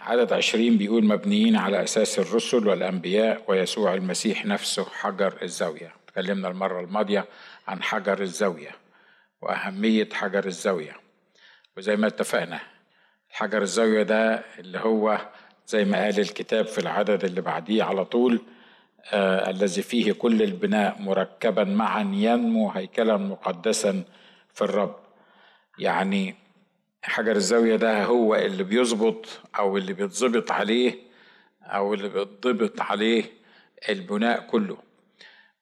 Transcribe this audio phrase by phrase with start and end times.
[0.00, 5.92] عدد عشرين بيقول مبنيين على أساس الرسل والأنبياء ويسوع المسيح نفسه حجر الزاوية.
[6.06, 7.24] تكلمنا المرة الماضية
[7.68, 8.70] عن حجر الزاوية
[9.42, 10.96] وأهمية حجر الزاوية.
[11.76, 12.60] وزي ما اتفقنا
[13.30, 15.18] حجر الزاوية ده اللي هو
[15.66, 18.40] زي ما قال الكتاب في العدد اللي بعديه على طول
[19.12, 24.02] آه الذي فيه كل البناء مركبا معا ينمو هيكلا مقدسا
[24.54, 24.96] في الرب.
[25.78, 26.34] يعني
[27.06, 29.26] حجر الزاوية ده هو اللي بيظبط
[29.58, 30.94] أو اللي بيتظبط عليه
[31.62, 33.24] أو اللي بيتضبط عليه
[33.88, 34.76] البناء كله.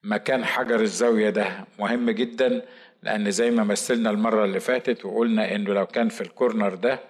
[0.05, 2.63] مكان حجر الزاوية ده مهم جدا
[3.03, 7.01] لأن زي ما مثلنا المرة اللي فاتت وقلنا إنه لو كان في الكورنر ده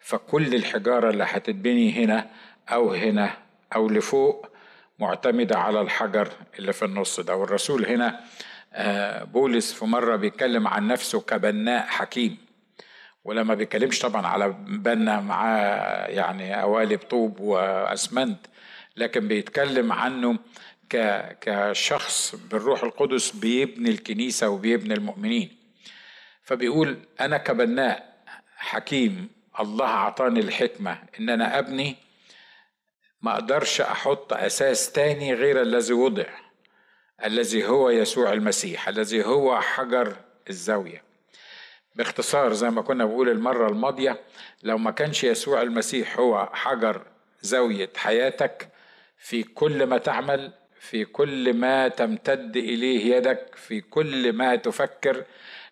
[0.00, 2.30] فكل الحجارة اللي هتتبني هنا
[2.68, 3.30] أو هنا
[3.74, 4.46] أو لفوق
[4.98, 7.36] معتمدة على الحجر اللي في النص ده.
[7.36, 8.20] والرسول هنا
[8.74, 12.36] آه، بولس في مرة بيتكلم عن نفسه كبناء حكيم.
[13.24, 18.38] ولما بيتكلمش طبعا على بنا معاه يعني قوالب طوب وأسمنت
[18.96, 20.38] لكن بيتكلم عنه
[21.40, 25.56] كشخص بالروح القدس بيبني الكنيسة وبيبني المؤمنين.
[26.42, 28.12] فبيقول أنا كبناء
[28.56, 29.28] حكيم
[29.60, 31.96] الله أعطاني الحكمة إن أنا أبني
[33.22, 36.24] ما أقدرش أحط أساس تاني غير الذي وضع
[37.24, 40.16] الذي هو يسوع المسيح الذي هو حجر
[40.50, 41.02] الزاوية.
[41.94, 44.20] باختصار زي ما كنا بقول المرة الماضية
[44.62, 47.02] لو ما كانش يسوع المسيح هو حجر
[47.42, 48.68] زاوية حياتك
[49.18, 55.24] في كل ما تعمل في كل ما تمتد إليه يدك في كل ما تفكر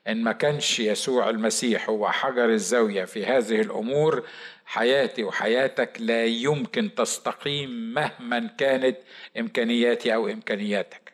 [0.09, 4.27] إن ما كانش يسوع المسيح هو حجر الزاوية في هذه الأمور
[4.67, 8.97] حياتي وحياتك لا يمكن تستقيم مهما كانت
[9.39, 11.10] إمكانياتي أو إمكانياتك.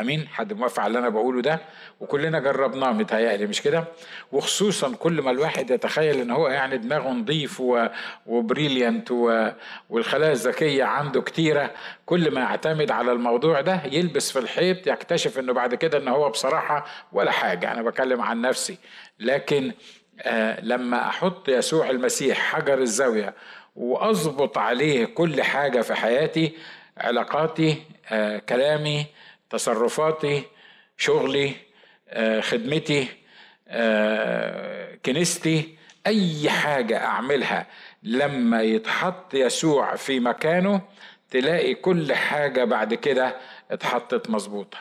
[0.00, 1.60] امين حد موافق على اللي أنا بقوله ده؟
[2.00, 3.84] وكلنا جربناه متهيألي مش كده؟
[4.32, 7.86] وخصوصا كل ما الواحد يتخيل إن هو يعني دماغه نظيف و...
[8.26, 9.48] وبريليانت و...
[9.90, 11.70] والخلايا الذكية عنده كتيرة
[12.06, 16.30] كل ما يعتمد على الموضوع ده يلبس في الحيط يكتشف إنه بعد كده إن هو
[16.30, 17.72] بصراحة ولا حاجة.
[17.72, 18.78] أنا بكلم عن نفسي.
[19.20, 19.72] لكن
[20.22, 23.34] آه لما أحط يسوع المسيح حجر الزاوية
[23.76, 26.52] وأظبط عليه كل حاجة في حياتي
[26.98, 29.06] علاقاتي آه كلامي
[29.50, 30.42] تصرفاتي
[30.98, 31.52] شغلي
[32.08, 33.08] آه، خدمتي
[33.68, 35.76] آه، كنيستي
[36.06, 37.66] أي حاجة أعملها
[38.02, 40.80] لما يتحط يسوع في مكانه
[41.30, 43.36] تلاقي كل حاجة بعد كده
[43.70, 44.78] اتحطت مظبوطة.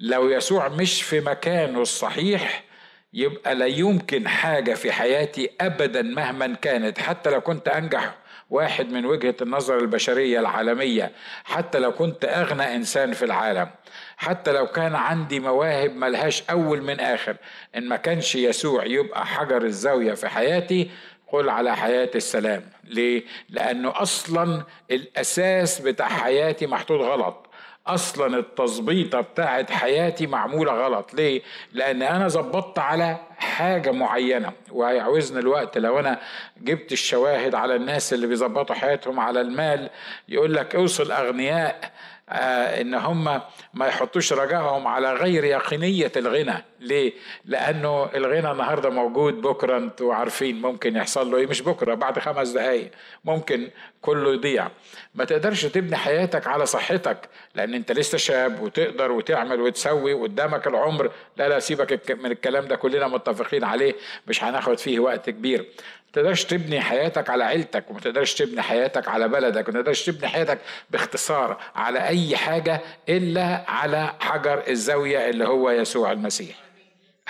[0.00, 2.64] لو يسوع مش في مكانه الصحيح
[3.12, 8.14] يبقى لا يمكن حاجة في حياتي ابدا مهما كانت حتى لو كنت أنجح.
[8.50, 11.12] واحد من وجهة النظر البشرية العالمية
[11.44, 13.70] حتى لو كنت أغنى إنسان في العالم
[14.16, 17.36] حتى لو كان عندي مواهب ملهاش أول من آخر
[17.76, 20.90] إن ما كانش يسوع يبقى حجر الزاوية في حياتي
[21.32, 27.43] قل على حياة السلام ليه؟ لأنه أصلا الأساس بتاع حياتي محطوط غلط
[27.86, 31.14] أصلا التظبيطه بتاعت حياتي معمولة غلط.
[31.14, 35.78] ليه؟ لأن أنا ظبطت على حاجة معينة وهيعوزني الوقت.
[35.78, 36.20] لو أنا
[36.62, 39.90] جبت الشواهد على الناس اللي بيظبطوا حياتهم على المال
[40.28, 41.92] يقول لك أوصل أغنياء
[42.28, 43.40] إن هم
[43.74, 46.64] ما يحطوش رجائهم على غير يقينية الغنى.
[46.80, 47.12] ليه؟
[47.44, 52.48] لأنه الغنى النهارده موجود بكرة أنتوا عارفين ممكن يحصل له إيه؟ مش بكرة بعد خمس
[52.48, 52.90] دقايق.
[53.24, 53.70] ممكن
[54.02, 54.68] كله يضيع.
[55.14, 57.18] ما تقدرش تبني حياتك على صحتك
[57.54, 61.10] لأن أنت لسه شاب وتقدر وتعمل وتسوي قدامك العمر.
[61.36, 63.94] لا لا سيبك من الكلام ده كلنا متفقين عليه.
[64.26, 65.66] مش هناخد فيه وقت كبير.
[66.14, 70.58] تقدرش تبني حياتك على عيلتك وما تقدرش تبني حياتك على بلدك وما تقدرش تبني حياتك
[70.90, 76.56] باختصار على أي حاجة إلا على حجر الزاوية اللي هو يسوع المسيح.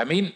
[0.01, 0.33] أمين؟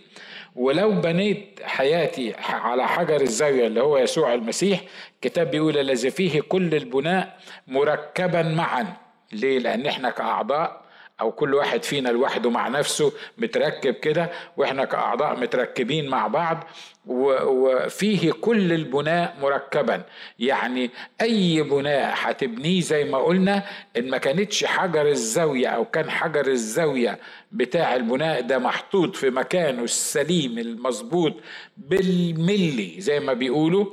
[0.57, 4.81] ولو بنيت حياتي على حجر الزاوية اللي هو يسوع المسيح
[5.23, 8.87] كتاب بيقول الذي فيه كل البناء مركبا معا.
[9.33, 10.88] ليه؟ لأن إحنا كأعضاء
[11.21, 16.65] أو كل واحد فينا لوحده مع نفسه متركب كده وإحنا كأعضاء متركبين مع بعض
[17.07, 20.03] وفيه كل البناء مركبا.
[20.39, 23.65] يعني أي بناء هتبنيه زي ما قلنا
[23.97, 27.19] إن ما كانتش حجر الزاوية أو كان حجر الزاوية
[27.53, 31.35] بتاع البناء ده محطوط في مكانه السليم المظبوط
[31.77, 33.87] بالملي زي ما بيقولوا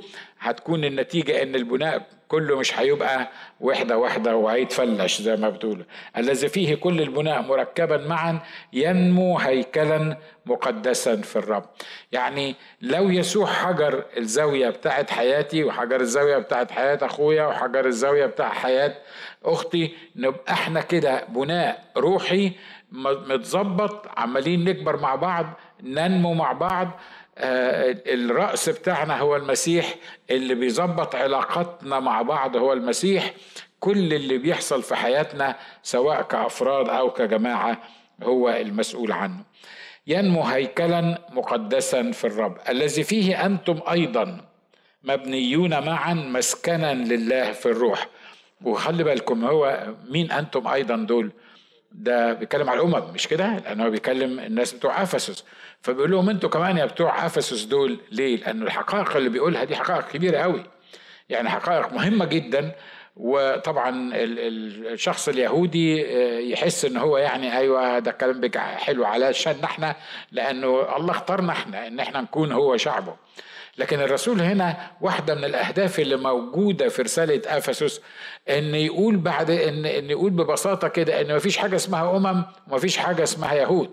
[0.50, 3.28] هتكون النتيجة إن البناء كله مش هيبقى
[3.60, 5.84] وحدة واحدة وهيتفلش زي ما بتقول
[6.16, 8.38] الذي فيه كل البناء مركبا معا
[8.72, 10.16] ينمو هيكلا
[10.46, 11.64] مقدسا في الرب.
[12.12, 18.48] يعني لو يسوع حجر الزاوية بتاعت حياتي وحجر الزاوية بتاعت حياة أخويا وحجر الزاوية بتاع
[18.48, 18.94] حياة
[19.44, 22.52] أختي نبقى إحنا كده بناء روحي
[22.92, 25.46] متظبط عمالين نكبر مع بعض
[25.82, 26.90] ننمو مع بعض
[27.38, 29.94] الرأس بتاعنا هو المسيح
[30.30, 33.34] اللي بيظبط علاقاتنا مع بعض هو المسيح.
[33.80, 37.82] كل اللي بيحصل في حياتنا سواء كأفراد أو كجماعة
[38.22, 39.38] هو المسؤول عنه.
[40.06, 44.40] ينمو هيكلا مقدسا في الرب الذي فيه أنتم أيضا
[45.04, 48.08] مبنيون معا مسكنا لله في الروح.
[48.64, 51.30] وخلي بالكم هو مين أنتم أيضا دول؟
[51.92, 55.44] ده بيتكلم على الأمم مش كده؟ لأنه هو بيكلم الناس بتوع أفسس.
[55.82, 60.08] فبيقول لهم أنتوا كمان يا بتوع أفسس دول ليه؟ لأن الحقائق اللي بيقولها دي حقائق
[60.08, 60.62] كبيرة قوي
[61.28, 62.72] يعني حقائق مهمة جدا
[63.16, 69.96] وطبعا الشخص اليهودي آه، يحس إن هو يعني أيوه ده كلام حلو علشان إحنا
[70.32, 73.16] لأنه الله اختارنا إحنا إن إحنا نكون هو شعبه.
[73.78, 78.00] لكن الرسول هنا واحدة من الأهداف اللي موجودة في رسالة إفسس
[78.50, 83.22] إن يقول بعد إن إن يقول ببساطة كده إن مفيش حاجة اسمها أمم ومفيش حاجة
[83.22, 83.90] اسمها يهود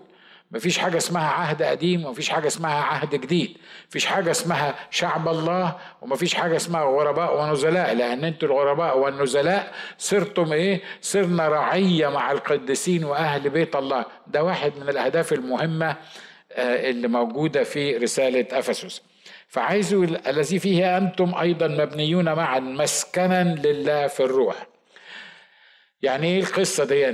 [0.50, 3.56] مفيش حاجة اسمها عهد قديم ومفيش حاجة اسمها عهد جديد
[3.88, 10.52] مفيش حاجة اسمها شعب الله ومفيش حاجة اسمها غرباء ونزلاء لأن أنتوا الغرباء والنزلاء صرتم
[10.52, 14.04] إيه؟ صرنا رعية مع القديسين وأهل بيت الله.
[14.26, 15.96] ده واحد من الأهداف المهمة
[16.52, 19.02] آه، اللي موجودة في رسالة أفسس.
[19.54, 19.94] فعايز
[20.26, 24.66] الذي فيه أنتم أيضا مبنيون معا مسكنا لله في الروح.
[26.02, 27.08] يعني إيه القصة دي؟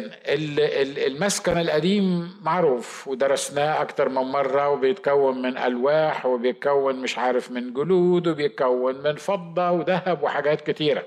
[1.07, 8.27] المسكن القديم معروف ودرسناه أكتر من مرة وبيتكون من ألواح وبيتكون مش عارف من جلود
[8.27, 11.07] وبيتكون من فضة وذهب وحاجات كتيرة.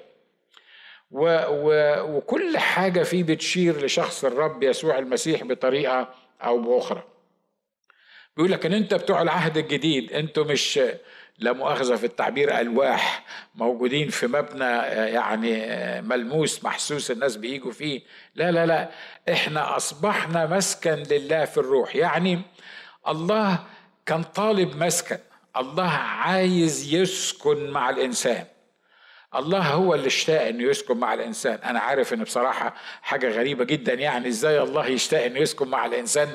[1.11, 1.69] و و
[2.17, 6.09] وكل حاجة فيه بتشير لشخص الرب يسوع المسيح بطريقة
[6.43, 7.03] أو بأخرى.
[8.37, 10.79] بيقول لك إن أنت بتوع العهد الجديد أنتوا مش
[11.39, 13.25] لا مؤاخذة في التعبير ألواح
[13.55, 14.65] موجودين في مبنى
[15.13, 15.51] يعني
[16.01, 18.01] ملموس محسوس الناس بيجوا فيه.
[18.35, 18.89] لا لا لا
[19.31, 21.95] إحنا أصبحنا مسكن لله في الروح.
[21.95, 22.41] يعني
[23.07, 23.59] الله
[24.05, 25.17] كان طالب مسكن.
[25.57, 28.45] الله عايز يسكن مع الإنسان.
[29.35, 31.59] الله هو اللي اشتاق إنه يسكن مع الإنسان.
[31.65, 33.93] أنا عارف إن بصراحة حاجة غريبة جدا.
[33.93, 36.27] يعني إزاي الله يشتاق إنه يسكن مع الإنسان؟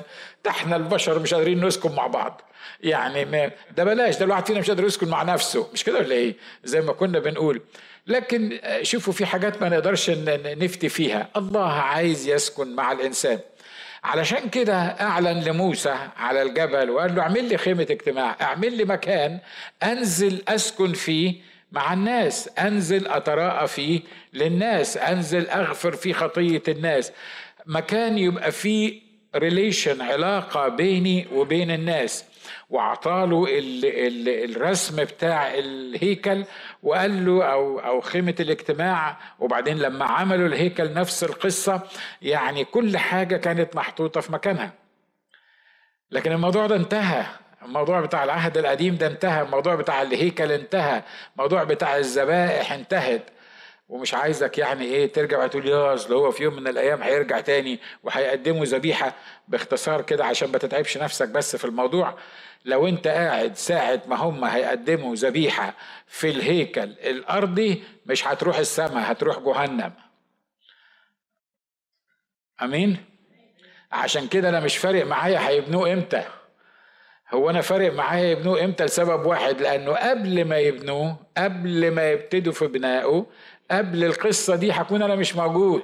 [0.45, 2.41] ده إحنا البشر مش قادرين نسكن مع بعض.
[2.81, 4.17] يعني ما ده بلاش.
[4.17, 5.69] ده الواحد فينا مش قادر يسكن مع نفسه.
[5.73, 6.35] مش كده ولا إيه؟
[6.65, 7.61] زي ما كنا بنقول.
[8.07, 11.29] لكن شوفوا في حاجات ما نقدرش نفتي فيها.
[11.37, 13.39] الله عايز يسكن مع الإنسان.
[14.05, 19.39] علشان كده أعلن لموسى على الجبل وقال له اعمل لي خيمة اجتماع اعمل لي مكان
[19.83, 21.35] أنزل أسكن فيه
[21.73, 22.49] مع الناس.
[22.59, 24.01] أنزل اتراءى فيه
[24.33, 24.97] للناس.
[24.97, 27.13] أنزل أغفر في خطية الناس.
[27.67, 29.03] مكان يبقى فيه
[29.37, 32.25] ريليشن علاقة بيني وبين الناس.
[32.71, 33.47] وأعطاله
[34.45, 36.45] الرسم بتاع الهيكل
[36.83, 39.19] وقال له أو أو خيمة الاجتماع.
[39.39, 41.83] وبعدين لما عملوا الهيكل نفس القصة
[42.23, 44.73] يعني كل حاجة كانت محطوطة في مكانها.
[46.11, 47.27] لكن الموضوع ده انتهى.
[47.63, 51.03] الموضوع بتاع العهد القديم ده انتهى الموضوع بتاع الهيكل انتهى
[51.37, 53.23] الموضوع بتاع الذبائح انتهت.
[53.89, 57.79] ومش عايزك يعني إيه ترجع وتقول يا اصل هو في يوم من الأيام هيرجع تاني
[58.03, 59.13] وهيقدموا ذبيحة
[59.49, 62.19] باختصار كده عشان ما تتعبش نفسك بس في الموضوع.
[62.65, 65.75] لو انت قاعد ساعة ما هم هيقدموا ذبيحة
[66.07, 69.93] في الهيكل الأرضي مش هتروح السماء هتروح جهنم.
[72.63, 73.05] أمين؟
[73.93, 76.25] عشان كده أنا مش فارق معايا هيبنوه إمتى؟
[77.35, 82.53] هو أنا فارق معايا يبنوه إمتى؟ لسبب واحد لأنه قبل ما يبنوه قبل ما يبتدوا
[82.53, 83.27] في بنائه
[83.71, 85.83] قبل القصة دي هكون أنا مش موجود.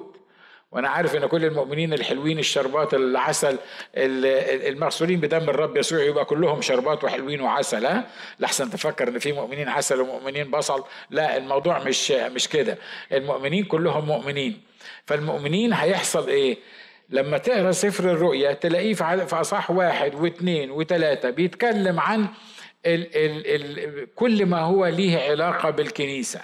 [0.72, 3.58] وأنا عارف إن كل المؤمنين الحلوين الشربات العسل
[3.96, 8.04] المغسولين بدم الرب يسوع يبقى كلهم شربات وحلوين وعسل ها؟
[8.40, 10.84] لحسن تفكر إن في مؤمنين عسل ومؤمنين بصل.
[11.10, 12.78] لا الموضوع مش مش كده.
[13.12, 14.60] المؤمنين كلهم مؤمنين.
[15.06, 16.58] فالمؤمنين هيحصل إيه؟
[17.14, 22.26] لما تقرا سفر الرؤيا تلاقيه في اصح واحد واثنين وثلاثة بيتكلم عن
[22.86, 26.40] ال ال ال كل ما هو ليه علاقة بالكنيسة.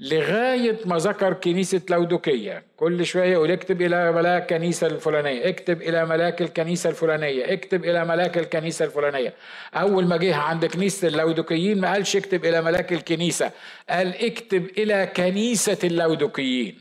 [0.00, 6.06] لغاية ما ذكر كنيسة لودوكية كل شوية يقول اكتب إلى ملاك الكنيسة الفلانية اكتب إلى
[6.06, 9.34] ملاك الكنيسة الفلانية اكتب إلى ملاك الكنيسة الفلانية.
[9.74, 13.50] أول ما جه عند كنيسة اللودوكيين ما قالش اكتب إلى ملاك الكنيسة
[13.90, 16.78] قال اكتب إلى كنيسة اللودوكيين.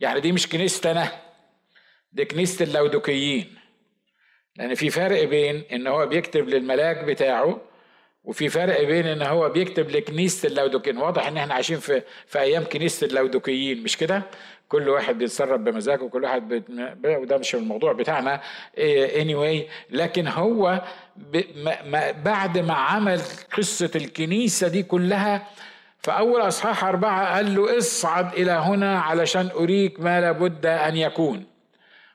[0.00, 1.31] يعني دي مش كنيسة أنا
[2.12, 3.54] دي كنيسة اللودوكيين.
[4.56, 7.60] لأن في فرق بين إن هو بيكتب للملاك بتاعه
[8.24, 10.98] وفي فرق بين إن هو بيكتب لكنيسة اللودوكيين.
[10.98, 14.22] واضح إن إحنا عايشين في في أيام كنيسة اللودوكيين مش كده؟
[14.68, 16.62] كل واحد بيتصرف بمزاجه وكل واحد.
[17.04, 18.40] وده مش الموضوع بتاعنا
[19.16, 19.70] anyway.
[19.90, 20.82] لكن هو
[21.16, 21.42] ب...
[21.86, 22.10] ما...
[22.10, 23.20] بعد ما عمل
[23.56, 25.46] قصة الكنيسة دي كلها
[25.98, 31.51] فأول أصحاح أربعة قال له اصعد إلى هنا علشان أريك ما لابد أن يكون.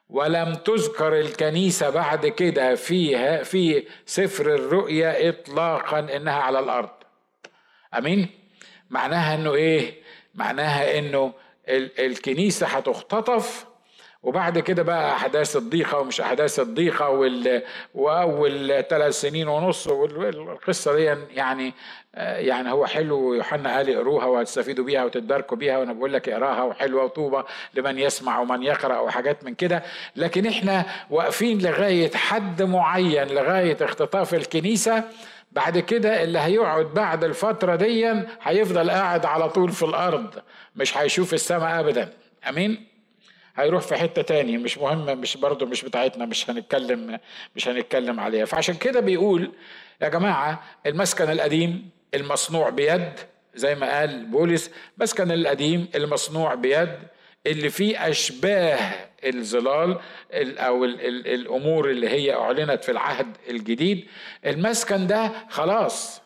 [0.09, 6.89] ولم تذكر الكنيسة بعد كده فيها في سفر الرؤيا إطلاقا إنها على الأرض.
[7.97, 8.29] أمين؟
[8.89, 9.93] معناها إنه إيه؟
[10.35, 11.33] معناها إنه
[11.99, 13.65] الكنيسة هتختطف
[14.23, 21.03] وبعد كده بقى أحداث الضيقة ومش أحداث الضيقة وال وأول ثلاث سنين ونص والقصة دي
[21.35, 21.73] يعني
[22.17, 27.03] يعني هو حلو يوحنا قال اقروها وتستفيدوا بيها وتتباركوا بيها وأنا بقول لك اقراها وحلوة
[27.03, 29.83] وطوبة لمن يسمع ومن يقرأ وحاجات من كده.
[30.15, 35.03] لكن إحنا واقفين لغاية حد معين لغاية اختطاف الكنيسة.
[35.51, 40.33] بعد كده اللي هيقعد بعد الفترة دي هيفضل قاعد على طول في الأرض
[40.75, 42.13] مش هيشوف السماء ابدا.
[42.49, 42.87] أمين؟
[43.55, 47.19] هيروح في حتة تاني مش مهم مش برضه مش بتاعتنا مش هنتكلم
[47.55, 48.45] مش هنتكلم عليها.
[48.45, 49.51] فعشان كده بيقول
[50.01, 53.11] يا جماعة المسكن القديم المصنوع بيد
[53.55, 56.89] زي ما قال بولس مسكن القديم المصنوع بيد
[57.47, 58.77] اللي فيه أشباه
[59.25, 59.99] الظلال
[60.59, 64.07] أو الأمور اللي هي أعلنت في العهد الجديد.
[64.45, 66.21] المسكن ده خلاص.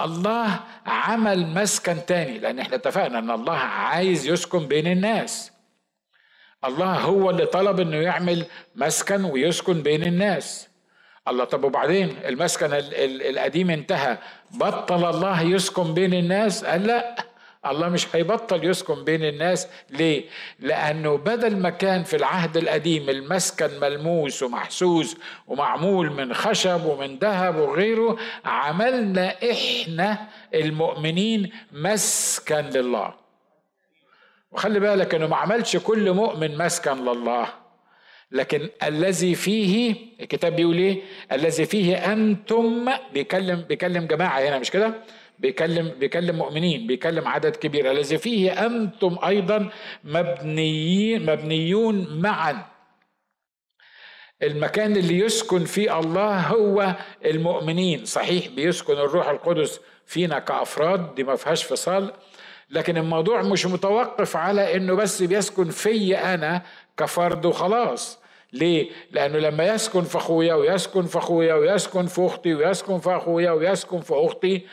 [0.00, 5.52] الله عمل مسكن تاني لأن إحنا اتفقنا إن الله عايز يسكن بين الناس.
[6.64, 10.68] الله هو اللي طلب إنه يعمل مسكن ويسكن بين الناس.
[11.28, 14.18] الله طب وبعدين المسكن القديم انتهى
[14.50, 17.16] بطل الله يسكن بين الناس؟ قال لا
[17.66, 19.68] الله مش هيبطل يسكن بين الناس.
[19.90, 20.24] ليه؟
[20.60, 25.16] لأنه بدل ما كان في العهد القديم المسكن ملموس ومحسوس
[25.46, 30.18] ومعمول من خشب ومن ذهب وغيره عملنا إحنا
[30.54, 33.14] المؤمنين مسكن لله.
[34.50, 37.65] وخلي بالك إنه ما عملش كل مؤمن مسكن لله.
[38.30, 41.02] لكن الذي فيه الكتاب بيقول إيه؟
[41.32, 44.94] الذي فيه أنتم بيكلم بيكلم جماعة هنا مش كده؟
[45.38, 47.90] بيكلم بيكلم مؤمنين بيكلم عدد كبير.
[47.90, 49.70] الذي فيه أنتم أيضا
[50.04, 52.66] مبنيين مبنيون معا.
[54.42, 58.04] المكان اللي يسكن فيه الله هو المؤمنين.
[58.04, 62.12] صحيح بيسكن الروح القدس فينا كأفراد دي ما فيهاش فصال
[62.70, 66.62] لكن الموضوع مش متوقف على إنه بس بيسكن في أنا
[66.96, 68.18] كفرد وخلاص
[68.52, 73.50] ليه؟ لأنه لما يسكن في أخويا ويسكن في أخويا ويسكن في أختي ويسكن في أخويا
[73.50, 74.66] ويسكن في أختي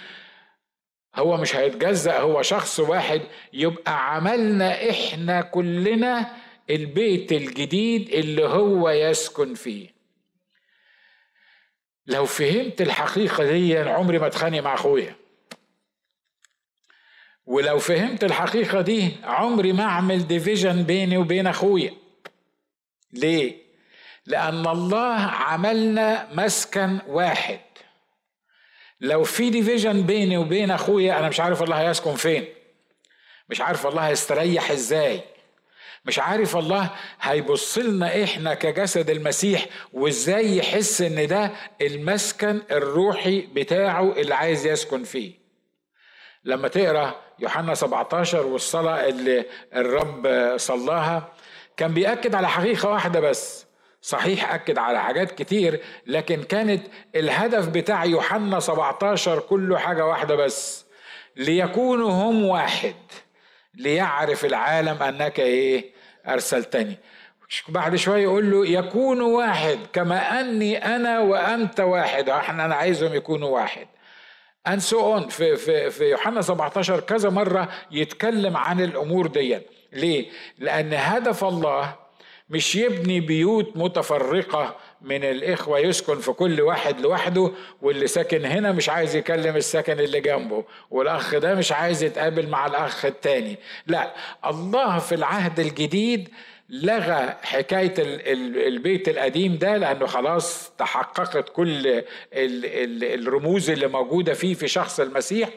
[1.16, 3.22] هو مش هيتجزأ هو شخص واحد.
[3.54, 6.32] يبقى عملنا إحنا كلنا
[6.70, 9.90] البيت الجديد اللي هو يسكن فيه.
[12.08, 15.16] لو فهمت الحقيقة دي عمري ما أتخانق مع أخويا.
[17.46, 22.03] ولو فهمت الحقيقة دي عمري ما أعمل division بيني وبين أخويا.
[23.14, 23.56] ليه؟
[24.26, 27.60] لأن الله عملنا مسكن واحد.
[29.02, 32.46] لو في division بيني وبين أخويا أنا مش عارف الله هيسكن فين.
[33.50, 35.22] مش عارف الله هيستريح إزاي.
[36.06, 36.90] مش عارف الله
[37.22, 41.52] هيبص لنا إحنا كجسد المسيح وإزاي يحس إن ده
[41.82, 45.34] المسكن الروحي بتاعه اللي عايز يسكن فيه.
[46.44, 51.34] لما تقرأ يوحنا 17 والصلاة اللي الرب صلاها
[51.78, 53.66] كان بيأكد على حقيقة واحدة بس.
[54.02, 60.86] صحيح أكد على حاجات كتير لكن كانت الهدف بتاع يوحنا 17 كله حاجة واحدة بس.
[61.36, 62.96] ليكونوا هم واحد.
[63.76, 65.94] ليعرف العالم أنك إيه؟
[66.28, 66.98] أرسلتني.
[67.70, 72.30] بعد شوية يقول له يكونوا واحد كما أني أنا وأنت واحد.
[72.30, 73.88] إحنا أنا عايزهم يكونوا واحد.
[74.70, 75.30] And on.
[75.30, 79.60] في في في يوحنا 17 كذا مرة يتكلم عن الأمور دي
[79.94, 80.26] ليه؟
[80.60, 81.96] لأن هدف الله
[82.50, 88.90] مش يبني بيوت متفرقة من الإخوة يسكن في كل واحد لوحده واللي ساكن هنا مش
[88.90, 93.58] عايز يكلم السكن اللي جنبه والأخ ده مش عايز يتقابل مع الأخ التاني.
[93.88, 94.14] لا
[94.46, 96.30] الله في العهد الجديد
[96.70, 97.94] لغى حكاية
[98.68, 105.50] البيت القديم ده لأنه خلاص تحققت كل الرموز اللي موجودة فيه في شخص المسيح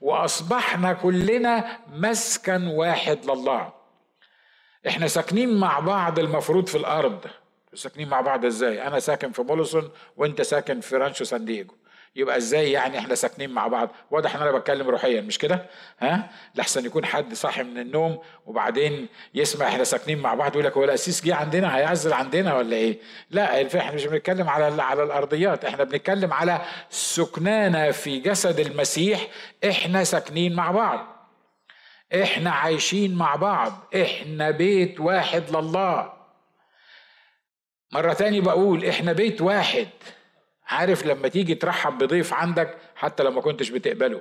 [0.00, 3.79] وأصبحنا كلنا مسكن واحد لله.
[4.88, 7.24] إحنا ساكنين مع بعض المفروض في الأرض.
[7.74, 11.74] ساكنين مع بعض إزاي؟ أنا ساكن في بولسون وأنت ساكن في رانشو سان دييجو
[12.16, 15.66] يبقى إزاي يعني إحنا ساكنين مع بعض؟ واضح إن أنا بتكلم روحيا مش كده؟
[16.00, 20.76] ها؟ لحسن يكون حد صاحي من النوم وبعدين يسمع إحنا ساكنين مع بعض يقول لك
[20.76, 22.98] هو القسيس جه عندنا؟ هيعزل عندنا ولا إيه؟
[23.30, 26.60] لا إحنا مش بنتكلم على على الأرضيات إحنا بنتكلم على
[26.90, 29.28] سكنانا في جسد المسيح
[29.68, 31.19] إحنا ساكنين مع بعض.
[32.14, 33.72] إحنا عايشين مع بعض.
[34.02, 36.12] إحنا بيت واحد لله.
[37.92, 39.88] مرة تاني بقول إحنا بيت واحد.
[40.66, 44.20] عارف لما تيجي ترحب بضيف عندك حتى لو ما كنتش بتقبله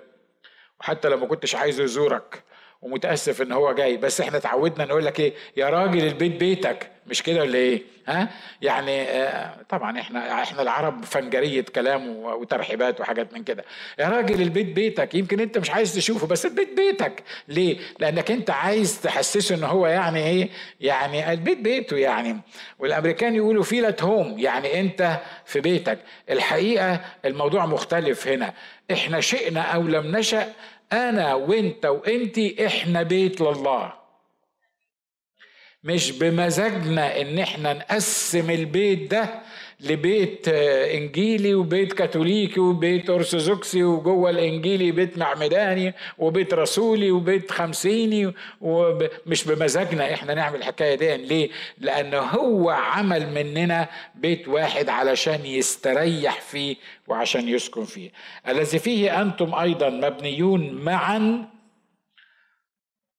[0.80, 2.44] وحتى لو ما كنتش عايزه يزورك
[2.82, 3.98] ومتأسف إن هو جاي.
[3.98, 6.90] بس إحنا اتعودنا نقول لك إيه يا راجل البيت بيتك.
[7.08, 8.30] مش كده ولا إيه؟ ها؟
[8.62, 13.66] يعني آه طبعا إحنا إحنا العرب فنجرية كلام وترحيبات وحاجات من كده.
[14.00, 15.16] يا راجل البيت بيتك.
[15.16, 17.24] يمكن أنت مش عايز تشوفه بس البيت بيتك.
[17.48, 20.50] ليه؟ لأنك أنت عايز تحسسه إن هو يعني إيه؟
[20.82, 22.38] يعني البيت بيته يعني.
[22.80, 26.00] والأمريكان يقولوا فيلت هوم يعني أنت في بيتك.
[26.30, 28.54] الحقيقة الموضوع مختلف هنا.
[28.92, 30.54] إحنا شئنا أو لم نشأ
[30.94, 33.94] أنا وأنت وأنتي إحنا بيت لله.
[35.84, 39.42] مش بمزاجنا إن إحنا نقسم البيت ده
[39.82, 48.34] لبيت آه، إنجيلي وبيت كاثوليكي وبيت أرثوذكسي وجوه الإنجيلي بيت معمداني وبيت رسولي وبيت خمسيني
[48.62, 51.18] ومش بمزاجنا إحنا نعمل الحكاية دي.
[51.18, 56.76] ليه؟ لأن هو عمل مننا بيت واحد علشان يستريح فيه
[57.08, 58.12] وعشان يسكن فيه.
[58.48, 61.46] الذي فيه أنتم أيضا مبنيون معا.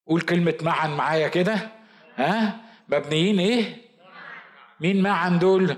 [0.06, 1.68] قول كلمة معا معايا كده.
[2.16, 2.56] ها؟
[2.88, 3.76] مبنيين إيه؟
[4.80, 5.76] مين معا دول؟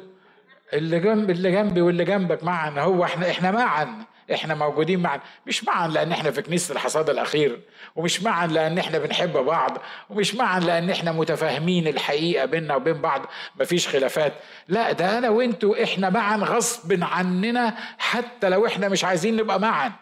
[0.72, 4.04] اللي جنب اللي جنبي واللي جنبك معا هو إحنا إحنا معا.
[4.34, 5.20] إحنا موجودين معا.
[5.46, 7.60] مش معا لأن إحنا في كنيسة الحصاد الأخير
[7.96, 9.78] ومش معا لأن إحنا بنحب بعض
[10.10, 13.26] ومش معا لأن إحنا متفاهمين الحقيقة بيننا وبين بعض.
[13.60, 14.32] مفيش خلافات.
[14.68, 19.92] لا ده أنا وأنتوا إحنا معا غصب عننا حتى لو إحنا مش عايزين نبقى معا.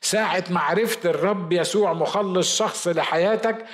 [0.00, 3.66] ساعة معرفة الرب يسوع مخلص شخص لحياتك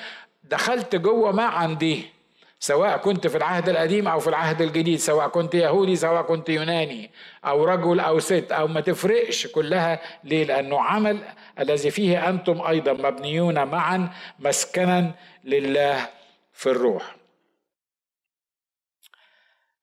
[0.44, 2.19] دخلت جوه معا دي.
[2.62, 7.10] سواء كنت في العهد القديم أو في العهد الجديد سواء كنت يهودي سواء كنت يوناني
[7.44, 10.00] أو رجل أو ست أو ما تفرقش كلها.
[10.24, 11.22] ليه؟ لأنه عمل
[11.58, 15.14] الذي فيه أنتم أيضا مبنيون معا مسكنا
[15.44, 16.08] لله
[16.52, 17.16] في الروح.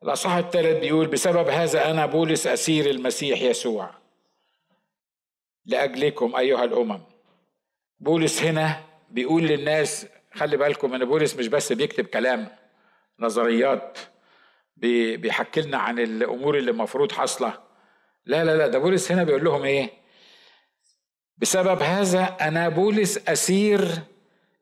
[0.03, 3.89] الأصحاح الثالث بيقول بسبب هذا أنا بولس أسير المسيح يسوع.
[5.65, 7.01] لأجلكم أيها الأمم.
[7.99, 12.66] بولس هنا بيقول للناس خلي بالكم إن بولس مش بس بيكتب كلام.
[13.19, 13.97] نظريات
[14.77, 17.53] بيحكي لنا عن الأمور اللي المفروض حاصلة.
[18.25, 19.89] لا لا لا ده بولس هنا بيقول لهم إيه؟
[21.37, 23.87] بسبب هذا أنا بولس أسير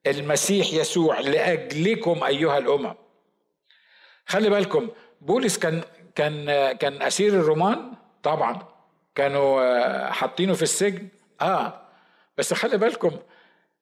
[0.08, 2.94] المسيح يسوع لأجلكم أيها الأمم.
[4.26, 4.90] خلي بالكم
[5.22, 5.82] بولس كان
[6.16, 8.68] كان كان أسير الرومان؟ طبعا.
[9.16, 11.08] كانوا حاطينه في السجن؟
[11.42, 11.82] آه.
[12.38, 13.12] بس خلي بالكم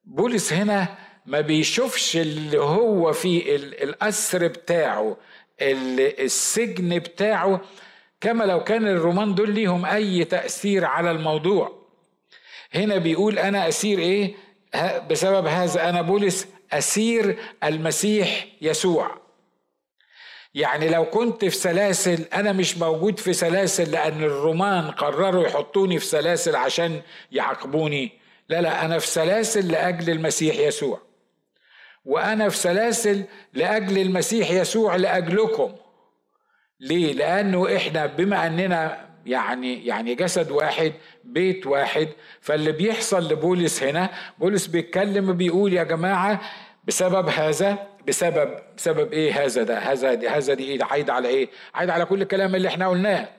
[0.03, 0.87] بولس هنا
[1.25, 5.17] ما بيشوفش اللي هو فيه الأسر بتاعه
[5.61, 7.61] السجن بتاعه
[8.21, 11.83] كما لو كان الرومان دول ليهم أي تأثير على الموضوع.
[12.73, 14.35] هنا بيقول أنا أسير إيه؟
[15.09, 19.23] بسبب هذا أنا بولس أسير المسيح يسوع.
[20.53, 26.05] يعني لو كنت في سلاسل أنا مش موجود في سلاسل لأن الرومان قرروا يحطوني في
[26.05, 28.11] سلاسل عشان يعاقبوني.
[28.49, 31.12] لا لا أنا في سلاسل لأجل المسيح يسوع.
[32.05, 35.71] وأنا في سلاسل لأجل المسيح يسوع لأجلكم.
[36.79, 42.09] ليه؟ لأنه إحنا بما أننا يعني يعني جسد واحد بيت واحد
[42.41, 46.41] فاللي بيحصل لبولس هنا بولس بيتكلم بيقول يا جماعة
[46.87, 51.89] بسبب هذا بسبب بسبب إيه هذا ده؟ هذا هذا دي إيه عايد على إيه؟ عايد
[51.89, 53.29] على كل الكلام اللي إحنا قلناه.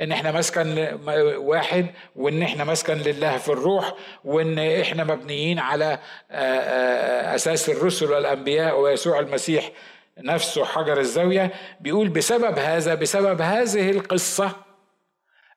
[0.00, 0.98] إن إحنا مسكن
[1.36, 5.98] واحد وإن إحنا مسكن لله في الروح وإن إحنا مبنيين على
[7.34, 9.70] أساس الرسل والأنبياء ويسوع المسيح
[10.18, 11.52] نفسه حجر الزاوية.
[11.80, 14.52] بيقول بسبب هذا بسبب هذه القصة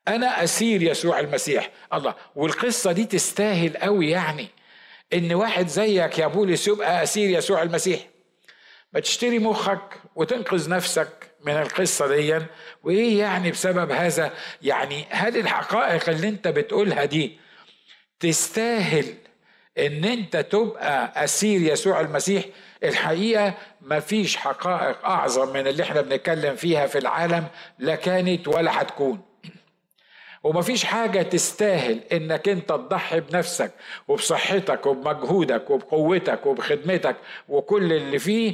[0.07, 1.69] أنا أسير يسوع المسيح.
[1.93, 2.15] الله.
[2.35, 4.47] والقصة دي تستاهل قوي يعني.
[5.13, 7.99] إن واحد زيك يا بولس يبقى أسير يسوع المسيح.
[8.93, 11.28] ما تشتري مخك وتنقذ نفسك.
[11.45, 12.45] من القصة دي.
[12.83, 17.39] وإيه يعني بسبب هذا؟ يعني هل الحقائق اللي أنت بتقولها دي
[18.19, 19.05] تستاهل
[19.77, 22.45] إن أنت تبقى أسير يسوع المسيح؟
[22.83, 27.47] الحقيقة مفيش حقائق أعظم من اللي إحنا بنتكلم فيها في العالم
[27.79, 29.21] لا كانت ولا هتكون.
[30.43, 33.71] ومفيش حاجة تستاهل إنك أنت تضحي بنفسك
[34.07, 37.15] وبصحتك وبمجهودك وبقوتك وبخدمتك
[37.49, 38.53] وكل اللي فيه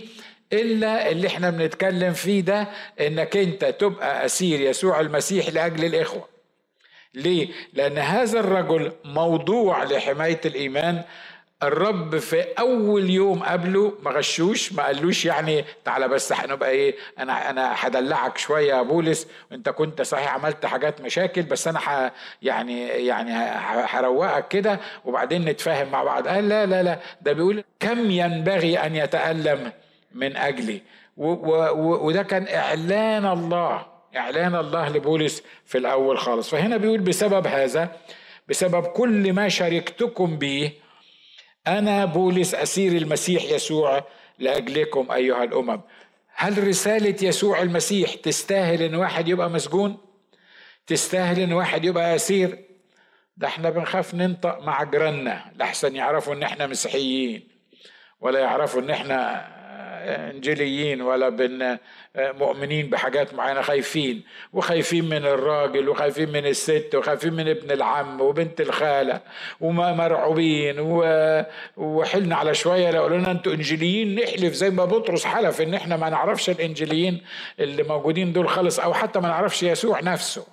[0.53, 2.67] إلا اللي إحنا بنتكلم فيه ده
[2.99, 6.27] إنك أنت تبقى أسير يسوع المسيح لأجل الإخوة.
[7.13, 11.01] ليه؟ لأن هذا الرجل موضوع لحماية الإيمان.
[11.63, 17.49] الرب في أول يوم قبله ما غشوش ما قالوش يعني تعالى بس هنبقى إيه أنا
[17.49, 22.87] أنا هدلعك شوية يا بولس وانت كنت صحيح عملت حاجات مشاكل بس أنا ح يعني
[22.87, 23.31] يعني
[23.67, 26.27] هروقك كده وبعدين نتفاهم مع بعض.
[26.27, 29.71] قال لا لا لا ده بيقول كم ينبغي أن يتألم
[30.15, 30.81] من أجلي.
[31.17, 33.85] وده كان إعلان الله
[34.17, 36.49] إعلان الله لبولس في الأول خالص.
[36.49, 37.95] فهنا بيقول بسبب هذا
[38.47, 40.71] بسبب كل ما شاركتكم به
[41.67, 44.03] أنا بولس أسير المسيح يسوع
[44.39, 45.81] لأجلكم أيها الأمم.
[46.35, 49.97] هل رسالة يسوع المسيح تستاهل إن واحد يبقى مسجون؟
[50.87, 52.65] تستاهل إن واحد يبقى أسير؟
[53.37, 55.51] ده إحنا بنخاف ننطق مع جيراننا.
[55.55, 57.47] لحسن يعرفوا إن إحنا مسيحيين
[58.21, 59.47] ولا يعرفوا إن إحنا
[60.05, 61.77] إنجيليين ولا بن
[62.15, 68.61] مؤمنين بحاجات معينة خايفين وخايفين من الراجل وخايفين من الست وخايفين من ابن العم وبنت
[68.61, 69.21] الخالة
[69.61, 70.75] وما مرعوبين
[71.77, 75.97] وحلنا على شوية لو قالوا لنا أنتوا إنجيليين نحلف زي ما بطرس حلف إن إحنا
[75.97, 77.25] ما نعرفش الإنجيليين
[77.59, 80.45] اللي موجودين دول خالص أو حتى ما نعرفش يسوع نفسه.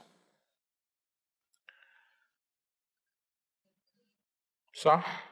[4.75, 5.32] صح؟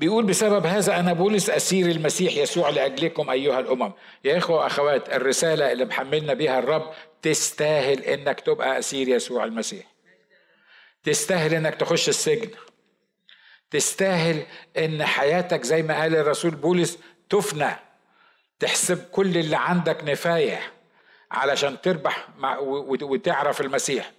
[0.00, 3.92] بيقول بسبب هذا أنا بولس أسير المسيح يسوع لأجلكم أيها الأمم.
[4.24, 9.86] يا إخوة وأخوات الرسالة اللي محملنا بيها الرب تستاهل إنك تبقى أسير يسوع المسيح.
[11.04, 12.50] تستاهل إنك تخش السجن.
[13.70, 14.42] تستاهل
[14.78, 16.98] إن حياتك زي ما قال الرسول بولس
[17.30, 17.70] تفنى.
[18.58, 20.60] تحسب كل اللي عندك نفاية
[21.30, 22.28] علشان تربح
[23.02, 24.12] وتعرف المسيح.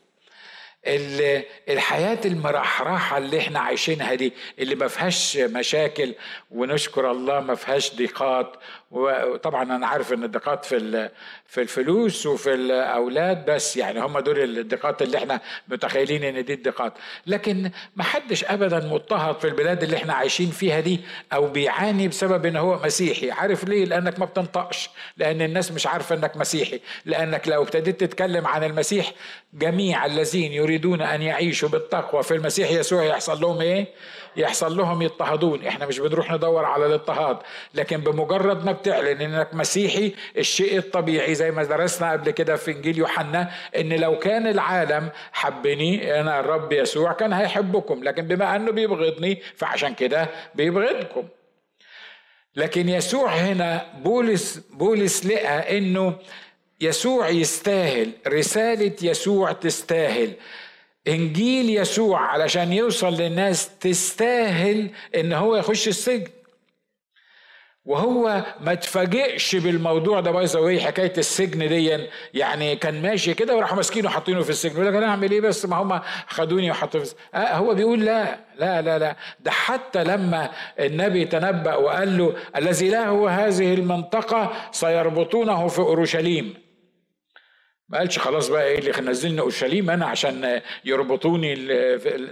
[0.86, 6.13] الحياة المرحرحة اللي إحنا عايشينها دي اللي ما فيهاش مشاكل
[6.52, 8.56] ونشكر الله ما فيهاش ضيقات.
[8.91, 11.10] وطبعا أنا عارف إن الضيقات في
[11.48, 16.94] في الفلوس وفي الأولاد بس يعني هم دول الضيقات اللي إحنا متخيلين إن دي الضيقات.
[17.28, 21.00] لكن ما حدش ابدا مضطهد في البلاد اللي إحنا عايشين فيها دي
[21.34, 23.32] أو بيعاني بسبب إن هو مسيحي.
[23.32, 24.89] عارف ليه؟ لأنك ما بتنطقش.
[25.17, 26.80] لأن الناس مش عارفة إنك مسيحي.
[27.06, 29.12] لأنك لو ابتديت تتكلم عن المسيح
[29.54, 33.88] جميع الذين يريدون أن يعيشوا بالتقوى في المسيح يسوع يحصل لهم إيه؟
[34.36, 35.65] يحصل لهم يضطهدون.
[35.67, 37.38] إحنا مش بنروح ندور على الاضطهاد
[37.73, 42.97] لكن بمجرد ما بتعلن إنك مسيحي الشيء الطبيعي زي ما درسنا قبل كده في إنجيل
[42.97, 49.41] يوحنا إن لو كان العالم حبني أنا الرب يسوع كان هيحبكم لكن بما أنه بيبغضني
[49.55, 51.23] فعشان كده بيبغضكم.
[52.55, 56.15] لكن يسوع هنا بولس بولس لقى إنه
[56.82, 60.34] يسوع يستاهل رسالة يسوع تستاهل.
[61.08, 66.28] إنجيل يسوع علشان يوصل للناس تستاهل إن هو يخش السجن.
[67.86, 71.98] وهو ما تفاجئش بالموضوع ده باي ذا حكاية السجن دي
[72.34, 74.74] يعني كان ماشي كده وراحوا ماسكينه وحاطينه في السجن.
[74.74, 77.24] يقول لك أنا اعمل إيه بس؟ ما هم خدوني وحطوني في السجن.
[77.34, 79.15] آه هو بيقول لا لا لا لا.
[79.39, 86.70] ده حتى لما النبي تنبأ وقال له الذي له هذه المنطقة سيربطونه في أورشليم.
[87.91, 91.56] ما قالش خلاص بقى إيه اللي نزلني أورشليم أنا عشان يربطوني